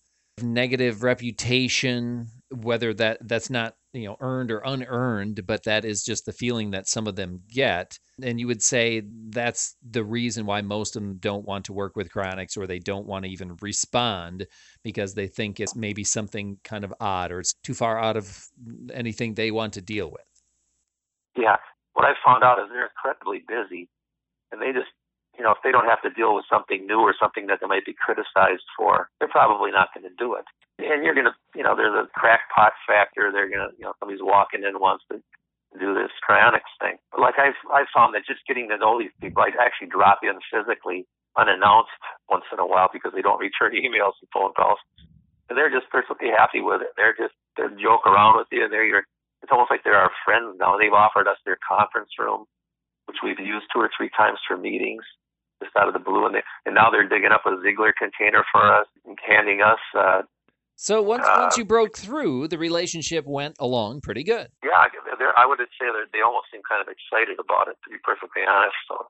negative 0.43 1.03
reputation, 1.03 2.29
whether 2.51 2.95
that 2.95 3.19
that's 3.23 3.51
not 3.51 3.75
you 3.93 4.07
know 4.07 4.17
earned 4.21 4.51
or 4.51 4.59
unearned 4.59 5.47
but 5.47 5.65
that 5.65 5.85
is 5.85 6.05
just 6.05 6.27
the 6.27 6.33
feeling 6.33 6.71
that 6.71 6.87
some 6.87 7.07
of 7.07 7.17
them 7.17 7.41
get. 7.51 7.99
And 8.23 8.39
you 8.41 8.47
would 8.47 8.63
say 8.63 9.03
that's 9.29 9.77
the 9.89 10.05
reason 10.05 10.47
why 10.47 10.63
most 10.63 10.97
of 10.97 11.03
them 11.03 11.17
don't 11.19 11.47
want 11.47 11.67
to 11.67 11.73
work 11.73 11.97
with 11.97 12.11
cryonics 12.11 12.57
or 12.57 12.67
they 12.67 12.79
don't 12.79 13.07
want 13.07 13.25
to 13.25 13.31
even 13.31 13.57
respond 13.61 14.47
because 14.83 15.15
they 15.15 15.27
think 15.27 15.61
it's 15.61 15.77
maybe 15.77 16.05
something 16.05 16.59
kind 16.65 16.85
of 16.85 16.95
odd 17.01 17.33
or 17.33 17.41
it's 17.41 17.55
too 17.63 17.75
far 17.75 17.99
out 17.99 18.17
of 18.17 18.47
anything 18.93 19.35
they 19.35 19.51
want 19.51 19.75
to 19.75 19.83
deal 19.83 20.11
with. 20.11 20.25
Yeah. 21.37 21.57
What 21.93 22.05
i 22.05 22.13
found 22.25 22.45
out 22.45 22.59
is 22.59 22.67
they're 22.71 22.91
incredibly 22.91 23.43
busy 23.47 23.89
and 24.53 24.61
they 24.61 24.73
just 24.73 24.93
you 25.39 25.45
know 25.45 25.53
if 25.53 25.59
they 25.65 25.73
don't 25.73 25.89
have 25.89 26.03
to 26.03 26.11
deal 26.11 26.35
with 26.35 26.45
something 26.51 26.87
new 26.87 27.01
or 27.01 27.15
something 27.19 27.47
that 27.47 27.59
they 27.61 27.67
might 27.67 27.85
be 27.85 27.95
criticized 27.95 28.65
for 28.77 29.09
they're 29.19 29.29
probably 29.29 29.71
not 29.71 29.89
going 29.95 30.05
to 30.05 30.15
do 30.19 30.35
it 30.35 30.45
and 30.79 31.05
you're 31.05 31.15
gonna, 31.15 31.35
you 31.55 31.63
know, 31.63 31.75
there's 31.75 31.97
a 31.97 32.09
crackpot 32.13 32.73
factor. 32.87 33.33
They're 33.33 33.49
gonna, 33.49 33.73
you 33.79 33.85
know, 33.85 33.95
somebody's 33.99 34.23
walking 34.23 34.63
in 34.63 34.79
wants 34.79 35.05
to 35.11 35.23
do 35.81 35.95
this 35.95 36.13
cryonics 36.21 36.69
thing. 36.81 36.97
But 37.13 37.21
Like 37.21 37.39
I've 37.41 37.57
I've 37.73 37.89
found 37.95 38.15
that 38.15 38.29
just 38.29 38.45
getting 38.47 38.69
to 38.69 38.77
know 38.77 38.99
these 38.99 39.15
people, 39.21 39.43
I 39.43 39.53
actually 39.57 39.89
drop 39.89 40.21
in 40.23 40.37
physically 40.53 41.07
unannounced 41.37 41.97
once 42.29 42.45
in 42.53 42.59
a 42.61 42.67
while 42.67 42.89
because 42.93 43.13
they 43.15 43.23
don't 43.23 43.41
return 43.41 43.73
emails 43.77 44.21
and 44.21 44.29
phone 44.33 44.53
calls. 44.53 44.79
And 45.49 45.57
they're 45.57 45.73
just 45.73 45.89
perfectly 45.91 46.29
happy 46.29 46.61
with 46.61 46.83
it. 46.83 46.93
They're 46.97 47.17
just 47.17 47.35
they 47.57 47.65
joke 47.81 48.05
around 48.05 48.37
with 48.37 48.49
you. 48.53 48.65
and 48.65 48.73
They're 48.73 48.85
your 48.85 49.05
it's 49.43 49.53
almost 49.53 49.71
like 49.71 49.85
they're 49.85 49.97
our 49.97 50.13
friends 50.25 50.57
now. 50.61 50.77
They've 50.77 50.93
offered 50.93 51.29
us 51.29 51.41
their 51.45 51.59
conference 51.65 52.11
room, 52.19 52.45
which 53.07 53.19
we've 53.25 53.41
used 53.41 53.67
two 53.73 53.81
or 53.81 53.91
three 53.97 54.11
times 54.17 54.41
for 54.49 54.57
meetings, 54.57 55.05
just 55.63 55.75
out 55.77 55.89
of 55.89 55.95
the 55.95 56.01
blue. 56.01 56.27
And, 56.27 56.35
they, 56.35 56.43
and 56.65 56.75
now 56.75 56.91
they're 56.91 57.09
digging 57.09 57.33
up 57.33 57.47
a 57.47 57.57
Ziegler 57.63 57.95
container 57.97 58.45
for 58.53 58.65
us 58.65 58.87
and 59.05 59.17
handing 59.27 59.63
us 59.63 59.81
uh, 59.97 60.23
so 60.77 61.01
once 61.01 61.25
uh, 61.27 61.39
once 61.41 61.57
you 61.57 61.65
broke 61.65 61.97
through, 61.97 62.49
the 62.49 62.59
relationship 62.59 63.25
went 63.27 63.57
along 63.59 64.03
pretty 64.03 64.23
good. 64.23 64.49
Yeah, 64.63 64.85
I 65.37 65.47
would 65.47 65.59
say 65.59 65.87
that 65.87 66.09
they 66.13 66.21
almost 66.21 66.47
seem 66.53 66.61
kind 66.69 66.83
of 66.83 66.89
excited 66.89 67.39
about 67.41 67.69
it, 67.69 67.77
to 67.85 67.91
be 67.91 67.97
perfectly 68.05 68.43
honest. 68.49 68.77
So 68.87 69.07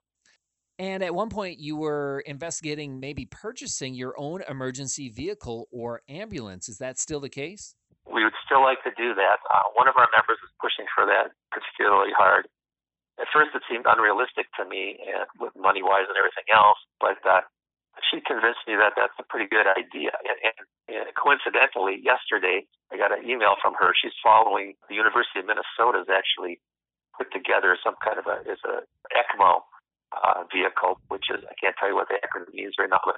And 0.79 1.03
at 1.03 1.15
one 1.15 1.29
point, 1.29 1.59
you 1.59 1.77
were 1.77 2.23
investigating 2.25 3.01
maybe 3.01 3.27
purchasing 3.27 3.95
your 3.95 4.15
own 4.17 4.43
emergency 4.49 5.09
vehicle 5.09 5.67
or 5.73 6.03
ambulance. 6.09 6.69
Is 6.69 6.79
that 6.79 6.99
still 6.99 7.19
the 7.21 7.29
case? 7.29 7.75
We 8.07 8.23
would 8.23 8.35
still 8.45 8.63
like 8.63 8.83
to 8.85 8.91
do 8.97 9.15
that. 9.15 9.39
Uh, 9.53 9.63
one 9.75 9.89
of 9.89 9.95
our 9.97 10.09
members 10.15 10.39
is 10.45 10.51
pushing 10.61 10.87
for 10.95 11.05
that 11.07 11.35
particularly 11.51 12.13
hard. 12.17 12.47
At 13.17 13.33
first, 13.33 13.57
it 13.57 13.65
seemed 13.65 13.89
unrealistic 13.89 14.53
to 14.61 14.65
me, 14.69 15.01
and 15.01 15.25
with 15.41 15.57
money 15.57 15.81
wise 15.81 16.05
and 16.09 16.17
everything 16.21 16.45
else. 16.53 16.77
But 17.01 17.21
uh, 17.25 17.41
she 18.13 18.21
convinced 18.21 18.61
me 18.69 18.77
that 18.77 18.93
that's 18.93 19.17
a 19.17 19.25
pretty 19.25 19.49
good 19.49 19.65
idea. 19.65 20.13
And, 20.21 20.39
and, 20.45 20.57
and 20.93 21.07
coincidentally, 21.17 21.97
yesterday 22.05 22.69
I 22.93 23.01
got 23.01 23.17
an 23.17 23.25
email 23.25 23.57
from 23.61 23.73
her. 23.81 23.97
She's 23.97 24.17
following 24.21 24.77
the 24.93 24.97
University 24.97 25.41
of 25.41 25.49
Minnesota 25.49 26.05
has 26.05 26.13
actually 26.13 26.61
put 27.17 27.33
together 27.33 27.81
some 27.81 27.97
kind 28.05 28.21
of 28.21 28.29
a 28.29 28.45
is 28.45 28.61
a 28.69 28.85
ECMO 29.17 29.65
uh, 30.13 30.45
vehicle, 30.53 31.01
which 31.09 31.33
is 31.33 31.41
I 31.49 31.57
can't 31.57 31.75
tell 31.81 31.89
you 31.89 31.97
what 31.97 32.13
the 32.13 32.21
acronym 32.21 32.53
means 32.53 32.77
right 32.77 32.93
now, 32.93 33.01
but 33.01 33.17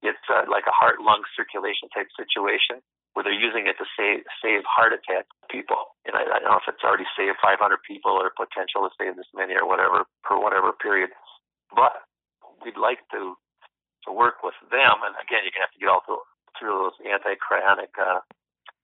it's 0.00 0.24
uh, 0.32 0.48
like 0.48 0.64
a 0.64 0.72
heart 0.72 1.04
lung 1.04 1.24
circulation 1.36 1.92
type 1.92 2.08
situation 2.16 2.80
where 3.14 3.22
they're 3.22 3.34
using 3.34 3.70
it 3.70 3.78
to 3.78 3.86
save 3.94 4.26
save 4.42 4.66
heart 4.66 4.92
attack 4.92 5.30
people. 5.46 5.94
And 6.04 6.18
I, 6.18 6.26
I 6.26 6.38
don't 6.42 6.50
know 6.50 6.60
if 6.60 6.66
it's 6.66 6.82
already 6.82 7.06
saved 7.14 7.38
500 7.38 7.58
people 7.86 8.12
or 8.18 8.34
potential 8.34 8.82
to 8.84 8.90
save 8.98 9.14
this 9.14 9.30
many 9.32 9.54
or 9.54 9.66
whatever 9.66 10.04
for 10.26 10.42
whatever 10.42 10.74
period. 10.74 11.14
But 11.70 12.02
we'd 12.66 12.78
like 12.78 13.02
to 13.14 13.38
to 14.04 14.10
work 14.12 14.42
with 14.42 14.58
them. 14.68 15.00
And 15.06 15.14
again, 15.22 15.46
you're 15.46 15.54
gonna 15.54 15.70
have 15.70 15.76
to 15.78 15.82
get 15.82 15.88
all 15.88 16.02
through, 16.04 16.22
through 16.58 16.76
those 16.90 16.98
anti-cryonic 17.06 17.94
uh, 17.96 18.20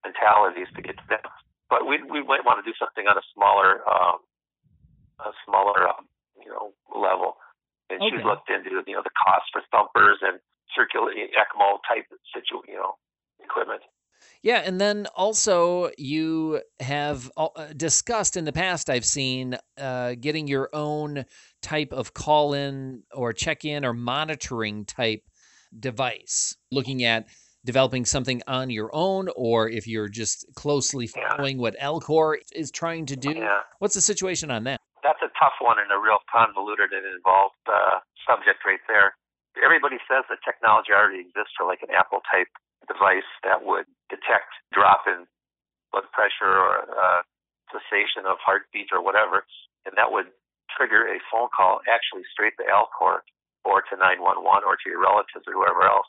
mentalities 0.06 0.70
to 0.78 0.80
get 0.80 0.96
to 0.96 1.06
them. 1.10 1.26
But 1.68 1.90
we 1.90 1.98
we 2.06 2.22
might 2.22 2.46
want 2.46 2.62
to 2.62 2.66
do 2.66 2.74
something 2.78 3.10
on 3.10 3.18
a 3.18 3.24
smaller 3.34 3.82
um, 3.86 4.22
a 5.26 5.34
smaller 5.42 5.90
um, 5.90 6.06
you 6.38 6.50
know 6.50 6.70
level. 6.94 7.36
And 7.90 7.98
okay. 7.98 8.14
she's 8.14 8.22
looked 8.22 8.46
into 8.46 8.78
you 8.86 8.94
know 8.94 9.02
the 9.02 9.14
cost 9.26 9.50
for 9.50 9.62
thumpers 9.74 10.22
and 10.22 10.38
circulating 10.70 11.34
ECMO 11.34 11.82
type 11.82 12.06
situ 12.30 12.62
you 12.70 12.78
know 12.78 12.94
equipment. 13.42 13.82
Yeah, 14.42 14.62
and 14.64 14.80
then 14.80 15.06
also 15.14 15.90
you 15.98 16.62
have 16.80 17.30
uh, 17.36 17.48
discussed 17.76 18.36
in 18.36 18.46
the 18.46 18.52
past. 18.52 18.88
I've 18.88 19.04
seen 19.04 19.58
uh, 19.78 20.14
getting 20.18 20.48
your 20.48 20.70
own 20.72 21.26
type 21.60 21.92
of 21.92 22.14
call 22.14 22.54
in 22.54 23.02
or 23.12 23.34
check 23.34 23.64
in 23.66 23.84
or 23.84 23.92
monitoring 23.92 24.86
type 24.86 25.22
device, 25.78 26.56
looking 26.70 27.04
at 27.04 27.26
developing 27.64 28.06
something 28.06 28.40
on 28.46 28.70
your 28.70 28.88
own, 28.94 29.28
or 29.36 29.68
if 29.68 29.86
you're 29.86 30.08
just 30.08 30.46
closely 30.56 31.06
following 31.06 31.56
yeah. 31.56 31.62
what 31.62 31.78
Alcor 31.78 32.36
is 32.52 32.70
trying 32.70 33.04
to 33.06 33.16
do. 33.16 33.32
Yeah. 33.32 33.60
What's 33.78 33.94
the 33.94 34.00
situation 34.00 34.50
on 34.50 34.64
that? 34.64 34.80
That's 35.02 35.20
a 35.20 35.28
tough 35.38 35.60
one 35.60 35.76
and 35.78 35.92
a 35.92 36.00
real 36.00 36.18
convoluted 36.32 36.92
and 36.92 37.04
involved 37.04 37.60
uh, 37.68 38.00
subject 38.26 38.64
right 38.64 38.80
there. 38.88 39.12
Everybody 39.62 39.96
says 40.08 40.24
that 40.30 40.38
technology 40.44 40.92
already 40.92 41.20
exists 41.20 41.52
for 41.56 41.66
like 41.66 41.80
an 41.82 41.92
Apple 41.92 42.20
type 42.32 42.48
device 42.90 43.28
that 43.46 43.62
would 43.62 43.86
detect 44.10 44.50
drop 44.74 45.06
in 45.06 45.24
blood 45.94 46.06
pressure 46.14 46.50
or 46.50 46.86
uh, 46.90 47.22
cessation 47.70 48.26
of 48.26 48.38
heartbeat 48.42 48.90
or 48.90 49.02
whatever, 49.02 49.46
and 49.86 49.94
that 49.94 50.10
would 50.10 50.30
trigger 50.74 51.06
a 51.06 51.18
phone 51.30 51.50
call 51.54 51.82
actually 51.86 52.26
straight 52.30 52.54
to 52.58 52.66
Alcor 52.66 53.22
or 53.66 53.82
to 53.90 53.94
911 53.98 54.66
or 54.66 54.74
to 54.78 54.86
your 54.90 55.02
relatives 55.02 55.46
or 55.46 55.54
whoever 55.54 55.86
else. 55.86 56.08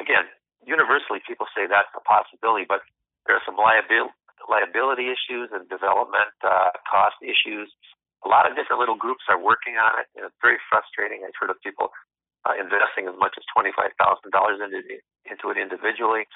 Again, 0.00 0.26
universally 0.66 1.22
people 1.26 1.46
say 1.54 1.66
that's 1.66 1.90
a 1.94 2.02
possibility, 2.04 2.66
but 2.68 2.82
there 3.26 3.36
are 3.38 3.46
some 3.46 3.58
liability 3.58 4.14
liability 4.46 5.10
issues 5.10 5.50
and 5.50 5.66
development 5.72 6.30
uh, 6.44 6.70
cost 6.86 7.18
issues. 7.24 7.72
A 8.24 8.28
lot 8.30 8.46
of 8.46 8.54
different 8.54 8.78
little 8.78 8.98
groups 8.98 9.24
are 9.30 9.40
working 9.40 9.78
on 9.80 9.98
it, 9.98 10.06
and 10.14 10.26
it's 10.28 10.38
very 10.42 10.60
frustrating. 10.70 11.24
I've 11.24 11.34
heard 11.38 11.50
of 11.50 11.58
people 11.64 11.90
uh, 12.46 12.54
investing 12.58 13.08
as 13.10 13.16
much 13.18 13.34
as 13.38 13.44
twenty-five 13.54 13.96
thousand 13.98 14.30
dollars 14.30 14.60
into 14.62 14.82
into 15.30 15.50
it 15.50 15.58
individually. 15.60 16.26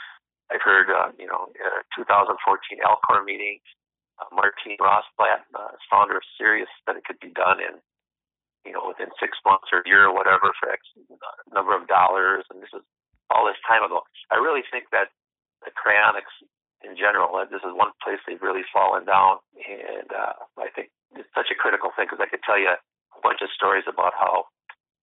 I've 0.51 0.63
heard, 0.63 0.91
uh, 0.91 1.15
you 1.15 1.27
know, 1.31 1.51
uh, 1.55 1.83
2014 1.95 2.35
Alcor 2.83 3.23
meeting, 3.23 3.63
uh, 4.19 4.27
Martine 4.35 4.79
Rothblatt, 4.83 5.47
uh, 5.55 5.79
founder 5.87 6.19
of 6.19 6.27
Sirius, 6.37 6.71
that 6.87 6.99
it 6.99 7.07
could 7.07 7.23
be 7.23 7.31
done 7.31 7.63
in, 7.63 7.79
you 8.67 8.75
know, 8.75 8.83
within 8.91 9.15
six 9.23 9.39
months 9.47 9.71
or 9.71 9.81
a 9.81 9.89
year 9.89 10.11
or 10.11 10.15
whatever 10.15 10.51
for 10.59 10.71
X 10.75 10.83
number 11.55 11.75
of 11.75 11.87
dollars. 11.87 12.45
And 12.51 12.59
this 12.59 12.75
is 12.75 12.83
all 13.31 13.47
this 13.47 13.61
time 13.63 13.87
ago. 13.87 14.03
I 14.31 14.43
really 14.43 14.67
think 14.67 14.91
that 14.91 15.15
the 15.63 15.71
cryonics 15.71 16.35
in 16.83 16.97
general, 16.97 17.37
uh, 17.37 17.45
this 17.45 17.63
is 17.63 17.77
one 17.77 17.93
place 18.03 18.19
they've 18.25 18.41
really 18.41 18.65
fallen 18.73 19.05
down. 19.05 19.39
And 19.55 20.09
uh, 20.11 20.35
I 20.59 20.73
think 20.75 20.91
it's 21.15 21.29
such 21.37 21.53
a 21.53 21.59
critical 21.59 21.93
thing 21.95 22.09
because 22.09 22.23
I 22.25 22.29
could 22.29 22.43
tell 22.43 22.59
you 22.59 22.73
a 22.73 23.21
bunch 23.23 23.45
of 23.45 23.53
stories 23.53 23.85
about 23.87 24.17
how 24.17 24.49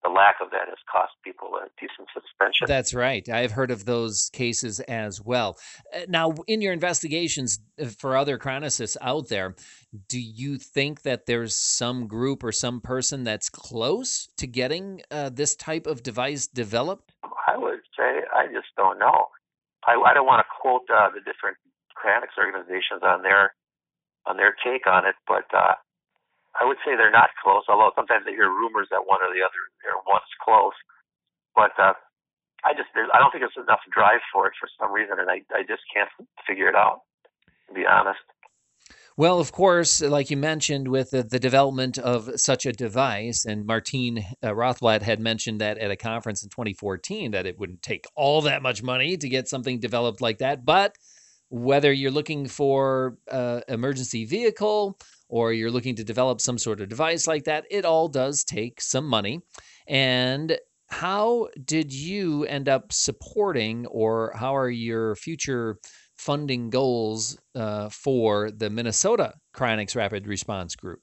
the 0.03 0.09
lack 0.09 0.35
of 0.41 0.51
that 0.51 0.67
has 0.67 0.77
cost 0.91 1.13
people 1.23 1.49
a 1.55 1.67
decent 1.79 2.07
suspension. 2.13 2.67
That's 2.67 2.93
right. 2.93 3.27
I've 3.29 3.51
heard 3.51 3.71
of 3.71 3.85
those 3.85 4.29
cases 4.31 4.79
as 4.81 5.21
well. 5.21 5.57
Uh, 5.93 6.01
now, 6.07 6.33
in 6.47 6.61
your 6.61 6.73
investigations 6.73 7.59
uh, 7.81 7.85
for 7.85 8.15
other 8.15 8.37
cryonicists 8.37 8.97
out 9.01 9.29
there, 9.29 9.55
do 10.07 10.19
you 10.19 10.57
think 10.57 11.01
that 11.01 11.25
there's 11.25 11.55
some 11.55 12.07
group 12.07 12.43
or 12.43 12.51
some 12.51 12.79
person 12.81 13.23
that's 13.23 13.49
close 13.49 14.27
to 14.37 14.47
getting 14.47 15.01
uh, 15.11 15.29
this 15.29 15.55
type 15.55 15.87
of 15.87 16.03
device 16.03 16.47
developed? 16.47 17.13
I 17.47 17.57
would 17.57 17.79
say 17.97 18.21
I 18.33 18.47
just 18.47 18.67
don't 18.75 18.99
know. 18.99 19.27
I, 19.85 19.93
I 19.93 20.13
don't 20.13 20.27
want 20.27 20.45
to 20.45 20.61
quote 20.61 20.83
uh, 20.93 21.09
the 21.09 21.21
different 21.21 21.57
cryonics 21.97 22.37
organizations 22.37 23.01
on 23.03 23.23
their 23.23 23.53
on 24.27 24.35
their 24.35 24.53
take 24.63 24.85
on 24.85 25.05
it, 25.05 25.15
but 25.25 25.45
uh, 25.55 25.73
I 26.59 26.65
would 26.65 26.77
say 26.83 26.97
they're 26.97 27.13
not 27.13 27.29
close, 27.41 27.63
although 27.69 27.93
sometimes 27.95 28.25
I 28.27 28.31
hear 28.31 28.49
rumors 28.49 28.89
that 28.89 29.05
one 29.05 29.21
or 29.21 29.29
the 29.29 29.45
other 29.45 29.61
or 29.85 30.01
one's 30.09 30.33
close. 30.41 30.77
But 31.53 31.77
uh, 31.77 31.93
I 32.65 32.73
just 32.73 32.89
I 32.93 33.19
don't 33.19 33.31
think 33.31 33.45
there's 33.45 33.61
enough 33.61 33.81
drive 33.93 34.21
for 34.33 34.47
it 34.47 34.53
for 34.59 34.69
some 34.79 34.91
reason, 34.91 35.19
and 35.19 35.29
I 35.29 35.45
I 35.53 35.61
just 35.61 35.85
can't 35.93 36.09
figure 36.47 36.67
it 36.67 36.75
out. 36.75 37.01
To 37.69 37.73
be 37.73 37.85
honest. 37.85 38.23
Well, 39.17 39.39
of 39.39 39.51
course, 39.51 39.99
like 39.99 40.29
you 40.29 40.37
mentioned, 40.37 40.89
with 40.89 41.09
the, 41.09 41.23
the 41.23 41.39
development 41.39 41.97
of 41.97 42.29
such 42.35 42.67
a 42.67 42.71
device, 42.71 43.45
and 43.45 43.65
Martine 43.65 44.19
uh, 44.43 44.49
Rothblatt 44.49 45.01
had 45.01 45.19
mentioned 45.19 45.59
that 45.59 45.79
at 45.79 45.89
a 45.89 45.95
conference 45.95 46.43
in 46.43 46.49
2014 46.49 47.31
that 47.31 47.47
it 47.47 47.57
wouldn't 47.57 47.81
take 47.81 48.05
all 48.15 48.41
that 48.43 48.61
much 48.61 48.83
money 48.83 49.17
to 49.17 49.27
get 49.27 49.47
something 49.47 49.79
developed 49.79 50.21
like 50.21 50.37
that. 50.37 50.65
But 50.65 50.95
whether 51.49 51.91
you're 51.91 52.11
looking 52.11 52.47
for 52.47 53.17
uh, 53.31 53.61
emergency 53.67 54.25
vehicle 54.25 54.97
or 55.29 55.53
you're 55.53 55.71
looking 55.71 55.95
to 55.95 56.03
develop 56.03 56.41
some 56.41 56.57
sort 56.57 56.81
of 56.81 56.89
device 56.89 57.27
like 57.27 57.45
that, 57.45 57.65
it 57.71 57.85
all 57.85 58.07
does 58.07 58.43
take 58.43 58.81
some 58.81 59.05
money. 59.05 59.41
And 59.87 60.57
how 60.89 61.49
did 61.63 61.93
you 61.93 62.45
end 62.45 62.69
up 62.69 62.93
supporting, 62.93 63.85
or 63.87 64.31
how 64.35 64.55
are 64.55 64.69
your 64.69 65.15
future 65.15 65.77
funding 66.17 66.69
goals 66.69 67.37
uh, 67.55 67.89
for 67.89 68.51
the 68.51 68.69
Minnesota 68.69 69.33
Cryonics 69.55 69.95
Rapid 69.95 70.27
Response 70.27 70.75
Group? 70.75 71.01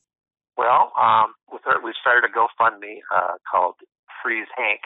Well, 0.57 0.93
um, 1.01 1.35
we 1.85 1.93
started 2.01 2.29
a 2.29 2.33
GoFundMe 2.33 3.01
uh, 3.15 3.35
called 3.51 3.75
Freeze 4.23 4.49
Hank. 4.57 4.81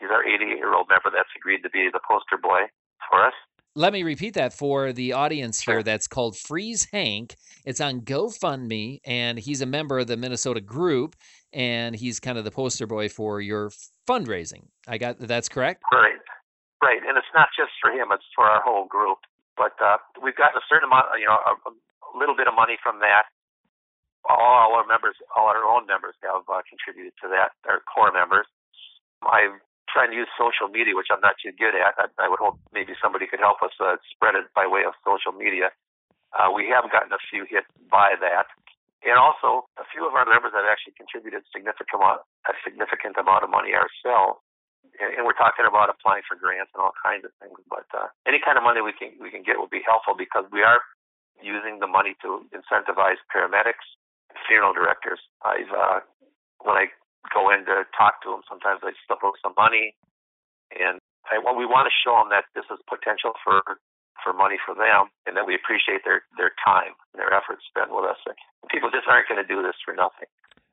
He's 0.00 0.10
our 0.10 0.26
88 0.26 0.56
year 0.56 0.74
old 0.74 0.88
member 0.88 1.10
that's 1.14 1.30
agreed 1.36 1.62
to 1.62 1.70
be 1.70 1.88
the 1.92 2.00
poster 2.08 2.36
boy 2.36 2.66
for 3.08 3.24
us. 3.24 3.34
Let 3.74 3.94
me 3.94 4.02
repeat 4.02 4.34
that 4.34 4.52
for 4.52 4.92
the 4.92 5.14
audience 5.14 5.60
here. 5.62 5.82
That's 5.82 6.06
called 6.06 6.36
Freeze 6.36 6.86
Hank. 6.92 7.36
It's 7.64 7.80
on 7.80 8.02
GoFundMe, 8.02 9.00
and 9.06 9.38
he's 9.38 9.62
a 9.62 9.66
member 9.66 9.98
of 9.98 10.08
the 10.08 10.16
Minnesota 10.18 10.60
group, 10.60 11.16
and 11.54 11.96
he's 11.96 12.20
kind 12.20 12.36
of 12.36 12.44
the 12.44 12.50
poster 12.50 12.86
boy 12.86 13.08
for 13.08 13.40
your 13.40 13.70
fundraising. 14.06 14.68
I 14.86 14.98
got 14.98 15.18
that's 15.18 15.48
correct. 15.48 15.82
Right, 15.90 16.20
right, 16.82 17.00
and 17.06 17.16
it's 17.16 17.32
not 17.34 17.48
just 17.56 17.72
for 17.80 17.90
him; 17.90 18.08
it's 18.12 18.24
for 18.36 18.44
our 18.44 18.60
whole 18.62 18.86
group. 18.86 19.18
But 19.56 19.72
uh, 19.80 19.96
we've 20.22 20.36
gotten 20.36 20.56
a 20.56 20.66
certain 20.68 20.88
amount, 20.88 21.06
you 21.18 21.24
know, 21.24 21.38
a, 21.40 21.56
a 21.56 22.12
little 22.18 22.36
bit 22.36 22.48
of 22.48 22.54
money 22.54 22.76
from 22.82 23.00
that. 23.00 23.24
All 24.28 24.74
our 24.74 24.86
members, 24.86 25.16
all 25.34 25.46
our 25.46 25.64
own 25.64 25.86
members, 25.86 26.14
have 26.22 26.44
uh, 26.44 26.60
contributed 26.68 27.14
to 27.22 27.28
that. 27.28 27.52
Our 27.64 27.80
core 27.88 28.12
members. 28.12 28.46
I've 29.22 29.60
trying 29.92 30.10
to 30.10 30.16
use 30.16 30.28
social 30.40 30.68
media, 30.72 30.96
which 30.96 31.12
I'm 31.12 31.20
not 31.20 31.36
too 31.38 31.52
good 31.52 31.76
at. 31.76 31.94
I, 32.00 32.08
I 32.18 32.26
would 32.28 32.40
hope 32.40 32.58
maybe 32.72 32.96
somebody 32.98 33.28
could 33.28 33.40
help 33.40 33.60
us 33.62 33.76
uh, 33.78 34.00
spread 34.10 34.34
it 34.34 34.48
by 34.56 34.66
way 34.66 34.82
of 34.88 34.96
social 35.04 35.32
media. 35.32 35.70
Uh, 36.32 36.48
we 36.48 36.66
have 36.72 36.88
gotten 36.88 37.12
a 37.12 37.20
few 37.28 37.44
hit 37.44 37.68
by 37.92 38.16
that. 38.24 38.48
And 39.02 39.18
also, 39.18 39.66
a 39.76 39.86
few 39.90 40.06
of 40.06 40.14
our 40.14 40.24
members 40.24 40.54
have 40.54 40.64
actually 40.64 40.94
contributed 40.94 41.42
significant 41.50 41.90
amount, 41.92 42.22
a 42.46 42.54
significant 42.62 43.18
amount 43.18 43.42
of 43.42 43.50
money 43.50 43.74
ourselves. 43.74 44.40
And, 45.02 45.12
and 45.18 45.22
we're 45.26 45.36
talking 45.36 45.66
about 45.66 45.90
applying 45.90 46.22
for 46.24 46.38
grants 46.38 46.70
and 46.72 46.80
all 46.80 46.94
kinds 47.02 47.26
of 47.26 47.34
things. 47.42 47.58
But 47.66 47.84
uh, 47.90 48.08
any 48.24 48.38
kind 48.38 48.56
of 48.56 48.62
money 48.62 48.80
we 48.80 48.94
can 48.94 49.18
we 49.18 49.28
can 49.34 49.42
get 49.42 49.58
will 49.58 49.70
be 49.70 49.82
helpful 49.82 50.14
because 50.14 50.46
we 50.54 50.62
are 50.62 50.80
using 51.42 51.82
the 51.82 51.90
money 51.90 52.14
to 52.22 52.46
incentivize 52.54 53.18
paramedics, 53.26 53.82
funeral 54.46 54.72
directors. 54.72 55.18
I've 55.42 55.72
uh, 55.74 56.00
when 56.62 56.78
I 56.78 56.86
go 57.30 57.52
in 57.54 57.62
to 57.70 57.86
talk 57.94 58.22
to 58.26 58.34
them. 58.34 58.42
Sometimes 58.48 58.82
I 58.82 58.96
slip 59.06 59.22
them 59.22 59.36
some 59.38 59.54
money, 59.54 59.94
and 60.74 60.98
I, 61.30 61.38
well, 61.38 61.54
we 61.54 61.66
want 61.68 61.86
to 61.86 61.94
show 61.94 62.18
them 62.18 62.34
that 62.34 62.50
this 62.56 62.66
is 62.72 62.82
potential 62.90 63.38
for 63.44 63.62
for 64.20 64.30
money 64.30 64.58
for 64.62 64.74
them, 64.74 65.10
and 65.26 65.34
that 65.34 65.46
we 65.46 65.54
appreciate 65.54 66.02
their 66.02 66.26
their 66.38 66.54
time, 66.58 66.94
and 67.14 67.22
their 67.22 67.30
efforts 67.30 67.62
spent 67.70 67.94
with 67.94 68.06
us. 68.06 68.18
And 68.26 68.34
people 68.70 68.90
just 68.90 69.06
aren't 69.06 69.30
going 69.30 69.42
to 69.42 69.46
do 69.46 69.62
this 69.62 69.78
for 69.84 69.94
nothing. 69.94 70.30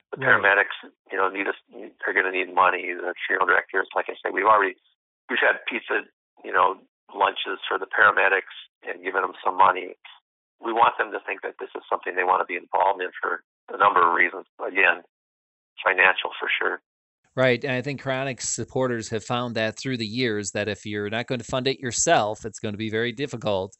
The 0.09 0.17
paramedics, 0.17 0.73
you 1.13 1.17
know, 1.21 1.29
need 1.29 1.45
us 1.45 1.59
are 2.05 2.13
going 2.13 2.25
to 2.25 2.33
need 2.33 2.49
money. 2.49 2.97
The 2.97 3.13
funeral 3.29 3.45
directors, 3.45 3.85
like 3.93 4.09
I 4.09 4.17
said, 4.17 4.33
we've 4.33 4.49
already 4.49 4.73
we've 5.29 5.41
had 5.41 5.61
pizza, 5.69 6.09
you 6.41 6.51
know, 6.51 6.81
lunches 7.13 7.61
for 7.69 7.77
the 7.77 7.85
paramedics 7.85 8.53
and 8.85 9.03
given 9.03 9.21
them 9.21 9.37
some 9.45 9.57
money. 9.57 9.93
We 10.59 10.73
want 10.73 10.97
them 10.97 11.13
to 11.13 11.21
think 11.23 11.41
that 11.45 11.61
this 11.61 11.69
is 11.77 11.85
something 11.87 12.17
they 12.17 12.25
want 12.25 12.41
to 12.41 12.49
be 12.49 12.57
involved 12.57 13.01
in 13.01 13.13
for 13.21 13.45
a 13.69 13.77
number 13.77 14.01
of 14.01 14.17
reasons. 14.17 14.45
Again, 14.59 15.05
financial 15.83 16.31
for 16.39 16.49
sure. 16.59 16.81
Right. 17.35 17.63
And 17.63 17.73
I 17.73 17.81
think 17.81 18.01
cryonics 18.01 18.43
supporters 18.43 19.09
have 19.09 19.23
found 19.23 19.55
that 19.55 19.77
through 19.77 19.97
the 19.97 20.05
years 20.05 20.51
that 20.51 20.67
if 20.67 20.85
you're 20.85 21.09
not 21.09 21.27
going 21.27 21.39
to 21.39 21.45
fund 21.45 21.67
it 21.67 21.79
yourself, 21.79 22.45
it's 22.45 22.59
going 22.59 22.73
to 22.73 22.77
be 22.77 22.89
very 22.89 23.11
difficult 23.11 23.77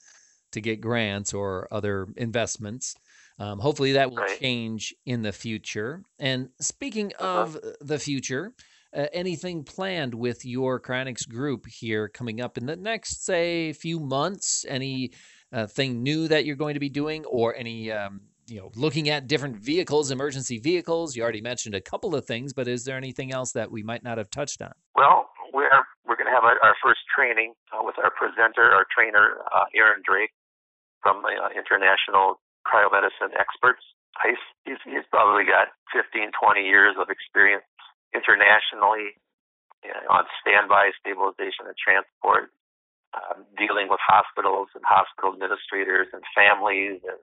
to 0.51 0.61
get 0.61 0.81
grants 0.81 1.33
or 1.33 1.67
other 1.71 2.07
investments. 2.15 2.95
Um, 3.39 3.59
hopefully 3.59 3.93
that 3.93 4.09
will 4.09 4.17
right. 4.17 4.39
change 4.39 4.93
in 5.05 5.21
the 5.21 5.31
future. 5.31 6.03
And 6.19 6.49
speaking 6.59 7.11
uh-huh. 7.19 7.41
of 7.41 7.57
the 7.81 7.99
future, 7.99 8.53
uh, 8.95 9.07
anything 9.13 9.63
planned 9.63 10.13
with 10.13 10.45
your 10.45 10.79
Cryonics 10.79 11.27
group 11.27 11.65
here 11.67 12.09
coming 12.09 12.41
up 12.41 12.57
in 12.57 12.65
the 12.65 12.75
next, 12.75 13.25
say, 13.25 13.73
few 13.73 13.99
months? 13.99 14.65
Any 14.67 15.11
uh, 15.53 15.67
thing 15.67 16.01
new 16.01 16.27
that 16.27 16.45
you're 16.45 16.55
going 16.55 16.73
to 16.73 16.79
be 16.79 16.89
doing, 16.89 17.23
or 17.25 17.55
any 17.55 17.91
um, 17.91 18.21
you 18.49 18.59
know 18.59 18.71
looking 18.75 19.09
at 19.09 19.27
different 19.27 19.57
vehicles, 19.57 20.11
emergency 20.11 20.59
vehicles? 20.59 21.15
You 21.15 21.23
already 21.23 21.41
mentioned 21.41 21.75
a 21.75 21.81
couple 21.81 22.15
of 22.15 22.25
things, 22.25 22.53
but 22.53 22.67
is 22.67 22.83
there 22.83 22.97
anything 22.97 23.31
else 23.31 23.51
that 23.53 23.71
we 23.71 23.83
might 23.83 24.03
not 24.03 24.17
have 24.17 24.29
touched 24.29 24.61
on? 24.61 24.71
Well, 24.95 25.29
we're 25.53 25.69
we're 26.05 26.17
going 26.17 26.27
to 26.27 26.33
have 26.33 26.43
our, 26.43 26.57
our 26.63 26.75
first 26.83 27.01
training 27.13 27.53
uh, 27.71 27.85
with 27.85 27.95
our 28.01 28.11
presenter, 28.11 28.71
our 28.71 28.85
trainer, 28.89 29.37
uh, 29.53 29.65
Aaron 29.75 30.01
Drake 30.03 30.31
from 31.01 31.23
uh, 31.23 31.53
International 31.55 32.41
Cryomedicine 32.65 33.31
Experts. 33.37 33.83
He's, 34.25 34.81
he's 34.83 35.07
probably 35.13 35.47
got 35.47 35.71
15, 35.95 36.35
20 36.35 36.59
years 36.59 36.95
of 36.99 37.07
experience 37.07 37.63
internationally 38.11 39.15
you 39.79 39.95
know, 39.95 40.03
on 40.11 40.27
standby 40.43 40.91
stabilization 40.99 41.71
and 41.71 41.77
transport, 41.79 42.51
um, 43.15 43.47
dealing 43.55 43.87
with 43.87 44.01
hospitals 44.03 44.67
and 44.75 44.83
hospital 44.83 45.31
administrators 45.31 46.11
and 46.11 46.25
families 46.35 46.99
and 47.07 47.21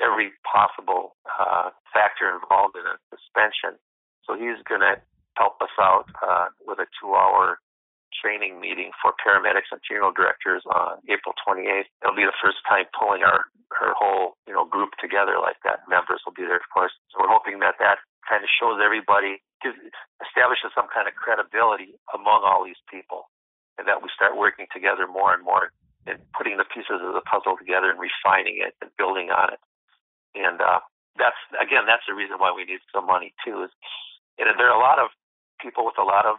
every 0.00 0.32
possible 0.44 1.16
uh, 1.26 1.70
factor 1.92 2.28
involved 2.32 2.76
in 2.76 2.84
a 2.84 2.96
suspension. 3.08 3.78
So 4.24 4.34
he's 4.34 4.60
going 4.68 4.82
to 4.82 5.00
help 5.36 5.60
us 5.62 5.72
out 5.78 6.08
uh, 6.20 6.48
with 6.66 6.78
a 6.80 6.88
two-hour 7.00 7.60
training 8.16 8.60
meeting 8.60 8.90
for 9.02 9.12
paramedics 9.20 9.68
and 9.70 9.80
funeral 9.84 10.12
directors 10.12 10.64
on 10.66 10.98
April 11.08 11.36
28th. 11.44 11.88
It'll 12.02 12.16
be 12.16 12.24
the 12.24 12.40
first 12.40 12.58
time 12.68 12.88
pulling 12.96 13.22
our 13.22 13.44
our 13.82 13.98
whole 13.98 14.38
you 14.46 14.54
know 14.54 14.64
group 14.64 14.94
together 15.02 15.36
like 15.42 15.58
that. 15.66 15.84
Members 15.90 16.22
will 16.24 16.32
be 16.32 16.46
there, 16.46 16.62
of 16.62 16.70
course. 16.72 16.94
So 17.12 17.20
we're 17.20 17.32
hoping 17.32 17.60
that 17.60 17.76
that 17.82 17.98
kind 18.24 18.42
of 18.42 18.50
shows 18.50 18.78
everybody, 18.82 19.42
establishes 20.22 20.74
some 20.74 20.86
kind 20.90 21.06
of 21.06 21.14
credibility 21.14 21.98
among 22.14 22.42
all 22.46 22.64
these 22.64 22.80
people, 22.90 23.28
and 23.78 23.86
that 23.86 24.02
we 24.02 24.08
start 24.14 24.38
working 24.38 24.66
together 24.72 25.06
more 25.06 25.34
and 25.34 25.44
more 25.44 25.70
and 26.06 26.22
putting 26.38 26.56
the 26.56 26.68
pieces 26.70 27.02
of 27.02 27.14
the 27.14 27.24
puzzle 27.26 27.58
together 27.58 27.90
and 27.90 27.98
refining 27.98 28.62
it 28.62 28.78
and 28.80 28.90
building 28.96 29.34
on 29.34 29.52
it. 29.52 29.60
And 30.36 30.60
uh, 30.60 30.84
that's 31.16 31.40
again, 31.56 31.88
that's 31.88 32.04
the 32.04 32.14
reason 32.14 32.36
why 32.36 32.52
we 32.52 32.68
need 32.68 32.84
some 32.92 33.08
money 33.08 33.32
too. 33.40 33.64
Is 33.64 33.72
and 34.38 34.52
there 34.60 34.68
are 34.68 34.76
a 34.76 34.82
lot 34.82 35.00
of 35.00 35.08
people 35.60 35.88
with 35.88 35.96
a 35.96 36.04
lot 36.04 36.28
of 36.28 36.36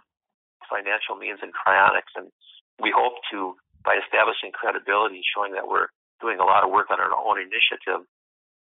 financial 0.69 1.17
means 1.17 1.41
in 1.41 1.49
cryonics, 1.49 2.13
and 2.15 2.29
we 2.77 2.93
hope 2.93 3.17
to 3.33 3.57
by 3.81 3.97
establishing 3.97 4.53
credibility, 4.53 5.21
showing 5.25 5.53
that 5.57 5.65
we're 5.65 5.89
doing 6.21 6.37
a 6.37 6.45
lot 6.45 6.63
of 6.63 6.69
work 6.69 6.91
on 6.93 6.99
our 6.99 7.13
own 7.13 7.41
initiative, 7.41 8.05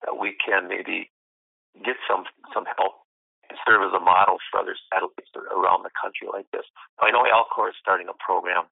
that 0.06 0.18
we 0.18 0.38
can 0.38 0.68
maybe 0.70 1.10
get 1.82 1.98
some 2.06 2.30
some 2.54 2.70
help 2.78 3.02
and 3.50 3.58
serve 3.66 3.86
as 3.86 3.94
a 3.94 4.02
model 4.02 4.38
for 4.50 4.62
other 4.62 4.78
satellites 4.90 5.30
around 5.54 5.84
the 5.86 5.94
country 5.98 6.30
like 6.30 6.50
this. 6.54 6.66
I 7.02 7.12
know 7.12 7.26
Alcor 7.26 7.70
is 7.70 7.78
starting 7.82 8.10
a 8.10 8.18
program 8.18 8.66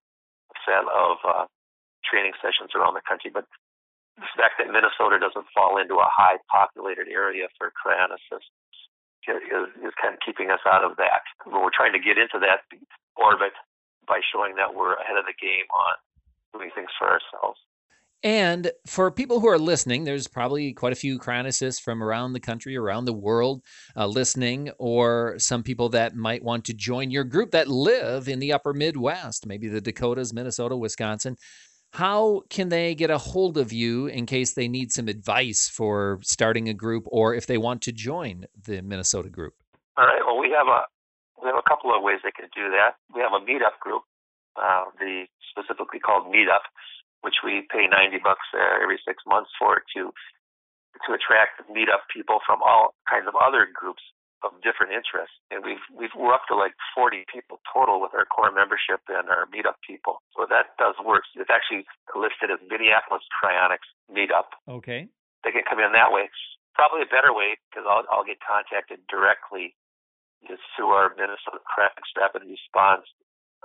set 0.65 0.85
of 0.85 1.17
uh, 1.25 1.45
training 2.05 2.33
sessions 2.41 2.73
around 2.73 2.93
the 2.93 3.05
country, 3.05 3.29
but 3.33 3.45
the 4.17 4.29
fact 4.37 4.61
that 4.61 4.69
Minnesota 4.69 5.17
doesn't 5.17 5.47
fall 5.53 5.77
into 5.81 5.95
a 5.97 6.09
high 6.09 6.37
populated 6.49 7.09
area 7.09 7.49
for 7.57 7.73
cryonicists 7.73 8.49
is, 9.25 9.41
is 9.81 9.93
kind 10.01 10.13
of 10.13 10.19
keeping 10.25 10.51
us 10.51 10.61
out 10.67 10.83
of 10.83 10.97
that. 10.97 11.25
But 11.45 11.61
we're 11.61 11.73
trying 11.73 11.93
to 11.93 11.99
get 11.99 12.17
into 12.17 12.37
that 12.45 12.67
orbit 13.15 13.53
by 14.07 14.19
showing 14.33 14.55
that 14.55 14.75
we're 14.75 14.93
ahead 14.93 15.17
of 15.17 15.25
the 15.25 15.37
game 15.39 15.65
on 15.73 15.95
doing 16.53 16.69
things 16.75 16.89
for 16.99 17.07
ourselves. 17.07 17.59
And 18.23 18.71
for 18.87 19.11
people 19.11 19.41
who 19.41 19.49
are 19.49 19.59
listening, 19.59 20.05
there's 20.05 20.27
probably 20.27 20.71
quite 20.71 20.93
a 20.93 20.97
few 20.97 21.19
cryonicists 21.19 21.81
from 21.81 22.01
around 22.01 22.31
the 22.31 22.39
country, 22.39 22.77
around 22.77 23.03
the 23.03 23.13
world 23.13 23.61
uh, 23.97 24.07
listening, 24.07 24.71
or 24.79 25.35
some 25.39 25.61
people 25.61 25.89
that 25.89 26.15
might 26.15 26.41
want 26.41 26.63
to 26.65 26.73
join 26.73 27.11
your 27.11 27.25
group 27.25 27.51
that 27.51 27.67
live 27.67 28.29
in 28.29 28.39
the 28.39 28.53
upper 28.53 28.73
Midwest, 28.73 29.45
maybe 29.45 29.67
the 29.67 29.81
Dakotas, 29.81 30.33
Minnesota, 30.33 30.77
Wisconsin 30.77 31.35
how 31.93 32.41
can 32.49 32.69
they 32.69 32.95
get 32.95 33.11
a 33.11 33.19
hold 33.19 33.55
of 33.55 33.71
you 33.71 34.07
in 34.07 34.25
case 34.25 34.53
they 34.53 34.67
need 34.67 34.91
some 34.91 35.07
advice 35.07 35.69
for 35.69 36.19
starting 36.23 36.67
a 36.67 36.73
group 36.73 37.05
or 37.07 37.35
if 37.35 37.45
they 37.45 37.59
want 37.59 37.83
to 37.83 37.91
join 37.91 38.45
the 38.65 38.81
Minnesota 38.81 39.29
group? 39.29 39.53
All 39.95 40.05
right. 40.05 40.21
Well, 40.25 40.39
we 40.39 40.49
have 40.57 40.65
a 40.65 40.81
we 41.37 41.47
have 41.47 41.55
a 41.55 41.69
couple 41.69 41.93
of 41.93 42.01
ways 42.01 42.17
they 42.23 42.33
can 42.33 42.49
do 42.55 42.71
that. 42.73 42.97
We 43.13 43.21
have 43.21 43.33
a 43.37 43.45
meetup 43.45 43.77
group, 43.79 44.01
uh, 44.57 44.85
the 44.97 45.25
specifically 45.51 45.99
called 45.99 46.33
Meetup, 46.33 46.65
which 47.21 47.45
we 47.45 47.67
pay 47.69 47.85
ninety 47.85 48.17
bucks 48.17 48.49
uh, 48.57 48.81
every 48.81 48.97
six 49.05 49.21
months 49.27 49.51
for 49.59 49.83
to 49.93 50.09
to 51.05 51.09
attract 51.13 51.61
meetup 51.69 52.09
people 52.09 52.39
from 52.45 52.57
all 52.65 52.95
kinds 53.05 53.27
of 53.27 53.35
other 53.37 53.69
groups 53.69 54.01
of 54.43 54.59
different 54.61 54.91
interests, 54.91 55.35
and 55.49 55.63
we've 55.63 55.81
we've 55.89 56.13
we're 56.13 56.35
up 56.35 56.43
to 56.51 56.55
like 56.55 56.75
40 56.93 57.23
people 57.31 57.63
total 57.63 58.03
with 58.03 58.11
our 58.13 58.27
core 58.27 58.51
membership 58.51 58.99
and 59.07 59.31
our 59.31 59.47
meetup 59.49 59.79
people. 59.81 60.19
So 60.35 60.45
that 60.47 60.75
does 60.77 60.95
work. 60.99 61.23
It's 61.35 61.49
actually 61.49 61.87
listed 62.13 62.51
as 62.51 62.59
Minneapolis 62.67 63.23
Cryonics 63.31 63.87
Meetup. 64.11 64.51
Okay. 64.67 65.07
They 65.43 65.51
can 65.51 65.63
come 65.63 65.79
in 65.79 65.95
that 65.95 66.11
way. 66.11 66.27
Probably 66.75 67.01
a 67.03 67.09
better 67.09 67.31
way 67.31 67.55
because 67.71 67.87
I'll 67.87 68.03
I'll 68.11 68.27
get 68.27 68.43
contacted 68.43 68.99
directly 69.07 69.75
is 70.51 70.59
through 70.75 70.91
our 70.91 71.15
Minnesota 71.15 71.63
Cryonics 71.63 72.11
Rapid 72.19 72.43
Response 72.43 73.07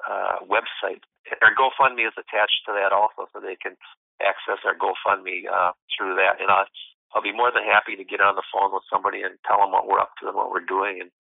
uh, 0.07 0.47
website. 0.47 1.03
Our 1.43 1.53
GoFundMe 1.53 2.07
is 2.07 2.15
attached 2.15 2.63
to 2.67 2.73
that 2.79 2.95
also, 2.95 3.27
so 3.33 3.43
they 3.43 3.59
can 3.59 3.75
access 4.23 4.63
our 4.63 4.79
GoFundMe 4.79 5.51
uh, 5.51 5.73
through 5.93 6.15
that. 6.17 6.41
And 6.41 6.51
I'll 6.51 6.71
I'll 7.15 7.25
be 7.25 7.33
more 7.33 7.51
than 7.53 7.65
happy 7.65 7.97
to 7.97 8.05
get 8.05 8.21
on 8.21 8.37
the 8.37 8.47
phone 8.53 8.73
with 8.73 8.85
somebody 8.93 9.23
and 9.25 9.41
tell 9.49 9.61
them 9.65 9.73
what 9.73 9.89
we're 9.89 10.01
up 10.01 10.13
to 10.21 10.29
and 10.29 10.37
what 10.37 10.53
we're 10.53 10.67
doing 10.67 11.01
and 11.01 11.11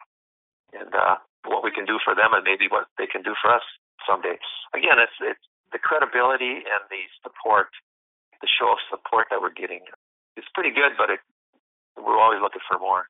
and 0.76 0.92
uh, 0.92 1.16
what 1.48 1.64
we 1.64 1.72
can 1.72 1.88
do 1.88 1.96
for 2.04 2.12
them 2.14 2.36
and 2.36 2.44
maybe 2.44 2.68
what 2.68 2.92
they 3.00 3.08
can 3.08 3.24
do 3.24 3.32
for 3.40 3.48
us 3.48 3.64
someday. 4.04 4.36
Again, 4.76 5.00
it's 5.00 5.16
it's 5.24 5.44
the 5.72 5.80
credibility 5.80 6.64
and 6.64 6.82
the 6.92 7.02
support, 7.24 7.72
the 8.40 8.48
show 8.48 8.72
of 8.76 8.80
support 8.92 9.28
that 9.32 9.40
we're 9.40 9.54
getting. 9.54 9.80
It's 10.36 10.48
pretty 10.54 10.70
good, 10.72 10.96
but 11.00 11.10
it, 11.10 11.20
we're 11.96 12.20
always 12.20 12.40
looking 12.40 12.64
for 12.68 12.78
more 12.78 13.08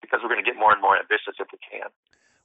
because 0.00 0.20
we're 0.22 0.32
going 0.32 0.42
to 0.42 0.48
get 0.48 0.58
more 0.58 0.72
and 0.72 0.82
more 0.82 0.96
ambitious 0.96 1.36
if 1.40 1.48
we 1.52 1.60
can. 1.60 1.88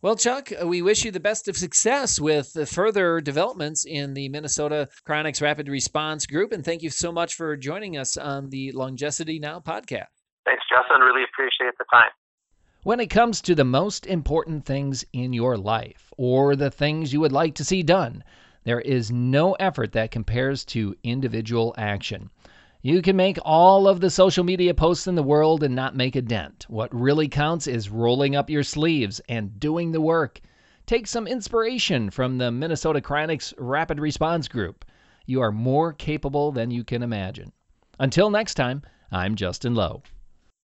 Well, 0.01 0.15
Chuck, 0.15 0.49
uh, 0.53 0.65
we 0.65 0.81
wish 0.81 1.03
you 1.03 1.12
the 1.12 1.19
best 1.19 1.49
of 1.49 1.57
success 1.57 2.21
with 2.21 2.53
the 2.53 2.65
further 2.65 3.19
developments 3.19 3.83
in 3.83 4.13
the 4.13 4.29
Minnesota 4.29 4.88
Cryonics 5.05 5.41
Rapid 5.41 5.67
Response 5.67 6.25
Group. 6.25 6.53
And 6.53 6.63
thank 6.63 6.81
you 6.81 6.89
so 6.89 7.12
much 7.12 7.35
for 7.35 7.57
joining 7.57 7.97
us 7.97 8.15
on 8.15 8.49
the 8.49 8.71
Longevity 8.71 9.39
Now 9.39 9.59
podcast. 9.59 10.07
Thanks, 10.45 10.63
Justin. 10.69 11.01
Really 11.01 11.23
appreciate 11.23 11.77
the 11.77 11.83
time. 11.91 12.12
When 12.83 13.01
it 13.01 13.07
comes 13.07 13.41
to 13.41 13.55
the 13.55 13.65
most 13.65 14.05
important 14.05 14.65
things 14.65 15.03
in 15.12 15.33
your 15.33 15.57
life 15.57 16.13
or 16.15 16.55
the 16.55 16.71
things 16.71 17.12
you 17.12 17.19
would 17.19 17.33
like 17.33 17.55
to 17.55 17.65
see 17.65 17.83
done, 17.83 18.23
there 18.63 18.79
is 18.79 19.12
no 19.12 19.51
effort 19.55 19.91
that 19.91 20.12
compares 20.12 20.63
to 20.65 20.95
individual 21.03 21.75
action. 21.77 22.29
You 22.81 23.01
can 23.01 23.17
make 23.17 23.37
all 23.43 23.89
of 23.89 23.99
the 23.99 24.09
social 24.09 24.45
media 24.45 24.73
posts 24.73 25.05
in 25.05 25.15
the 25.15 25.21
world 25.21 25.63
and 25.63 25.75
not 25.75 25.97
make 25.97 26.15
a 26.15 26.21
dent. 26.21 26.65
What 26.69 26.95
really 26.95 27.27
counts 27.27 27.67
is 27.67 27.89
rolling 27.89 28.37
up 28.37 28.49
your 28.49 28.63
sleeves 28.63 29.19
and 29.27 29.59
doing 29.59 29.91
the 29.91 29.99
work. 29.99 30.39
Take 30.85 31.05
some 31.05 31.27
inspiration 31.27 32.09
from 32.09 32.37
the 32.37 32.51
Minnesota 32.51 33.01
Cryonics 33.01 33.53
Rapid 33.57 33.99
Response 33.99 34.47
Group. 34.47 34.85
You 35.25 35.41
are 35.41 35.51
more 35.51 35.91
capable 35.91 36.53
than 36.53 36.71
you 36.71 36.85
can 36.85 37.03
imagine. 37.03 37.51
Until 37.99 38.29
next 38.29 38.53
time, 38.53 38.83
I'm 39.11 39.35
Justin 39.35 39.75
Lowe. 39.75 40.01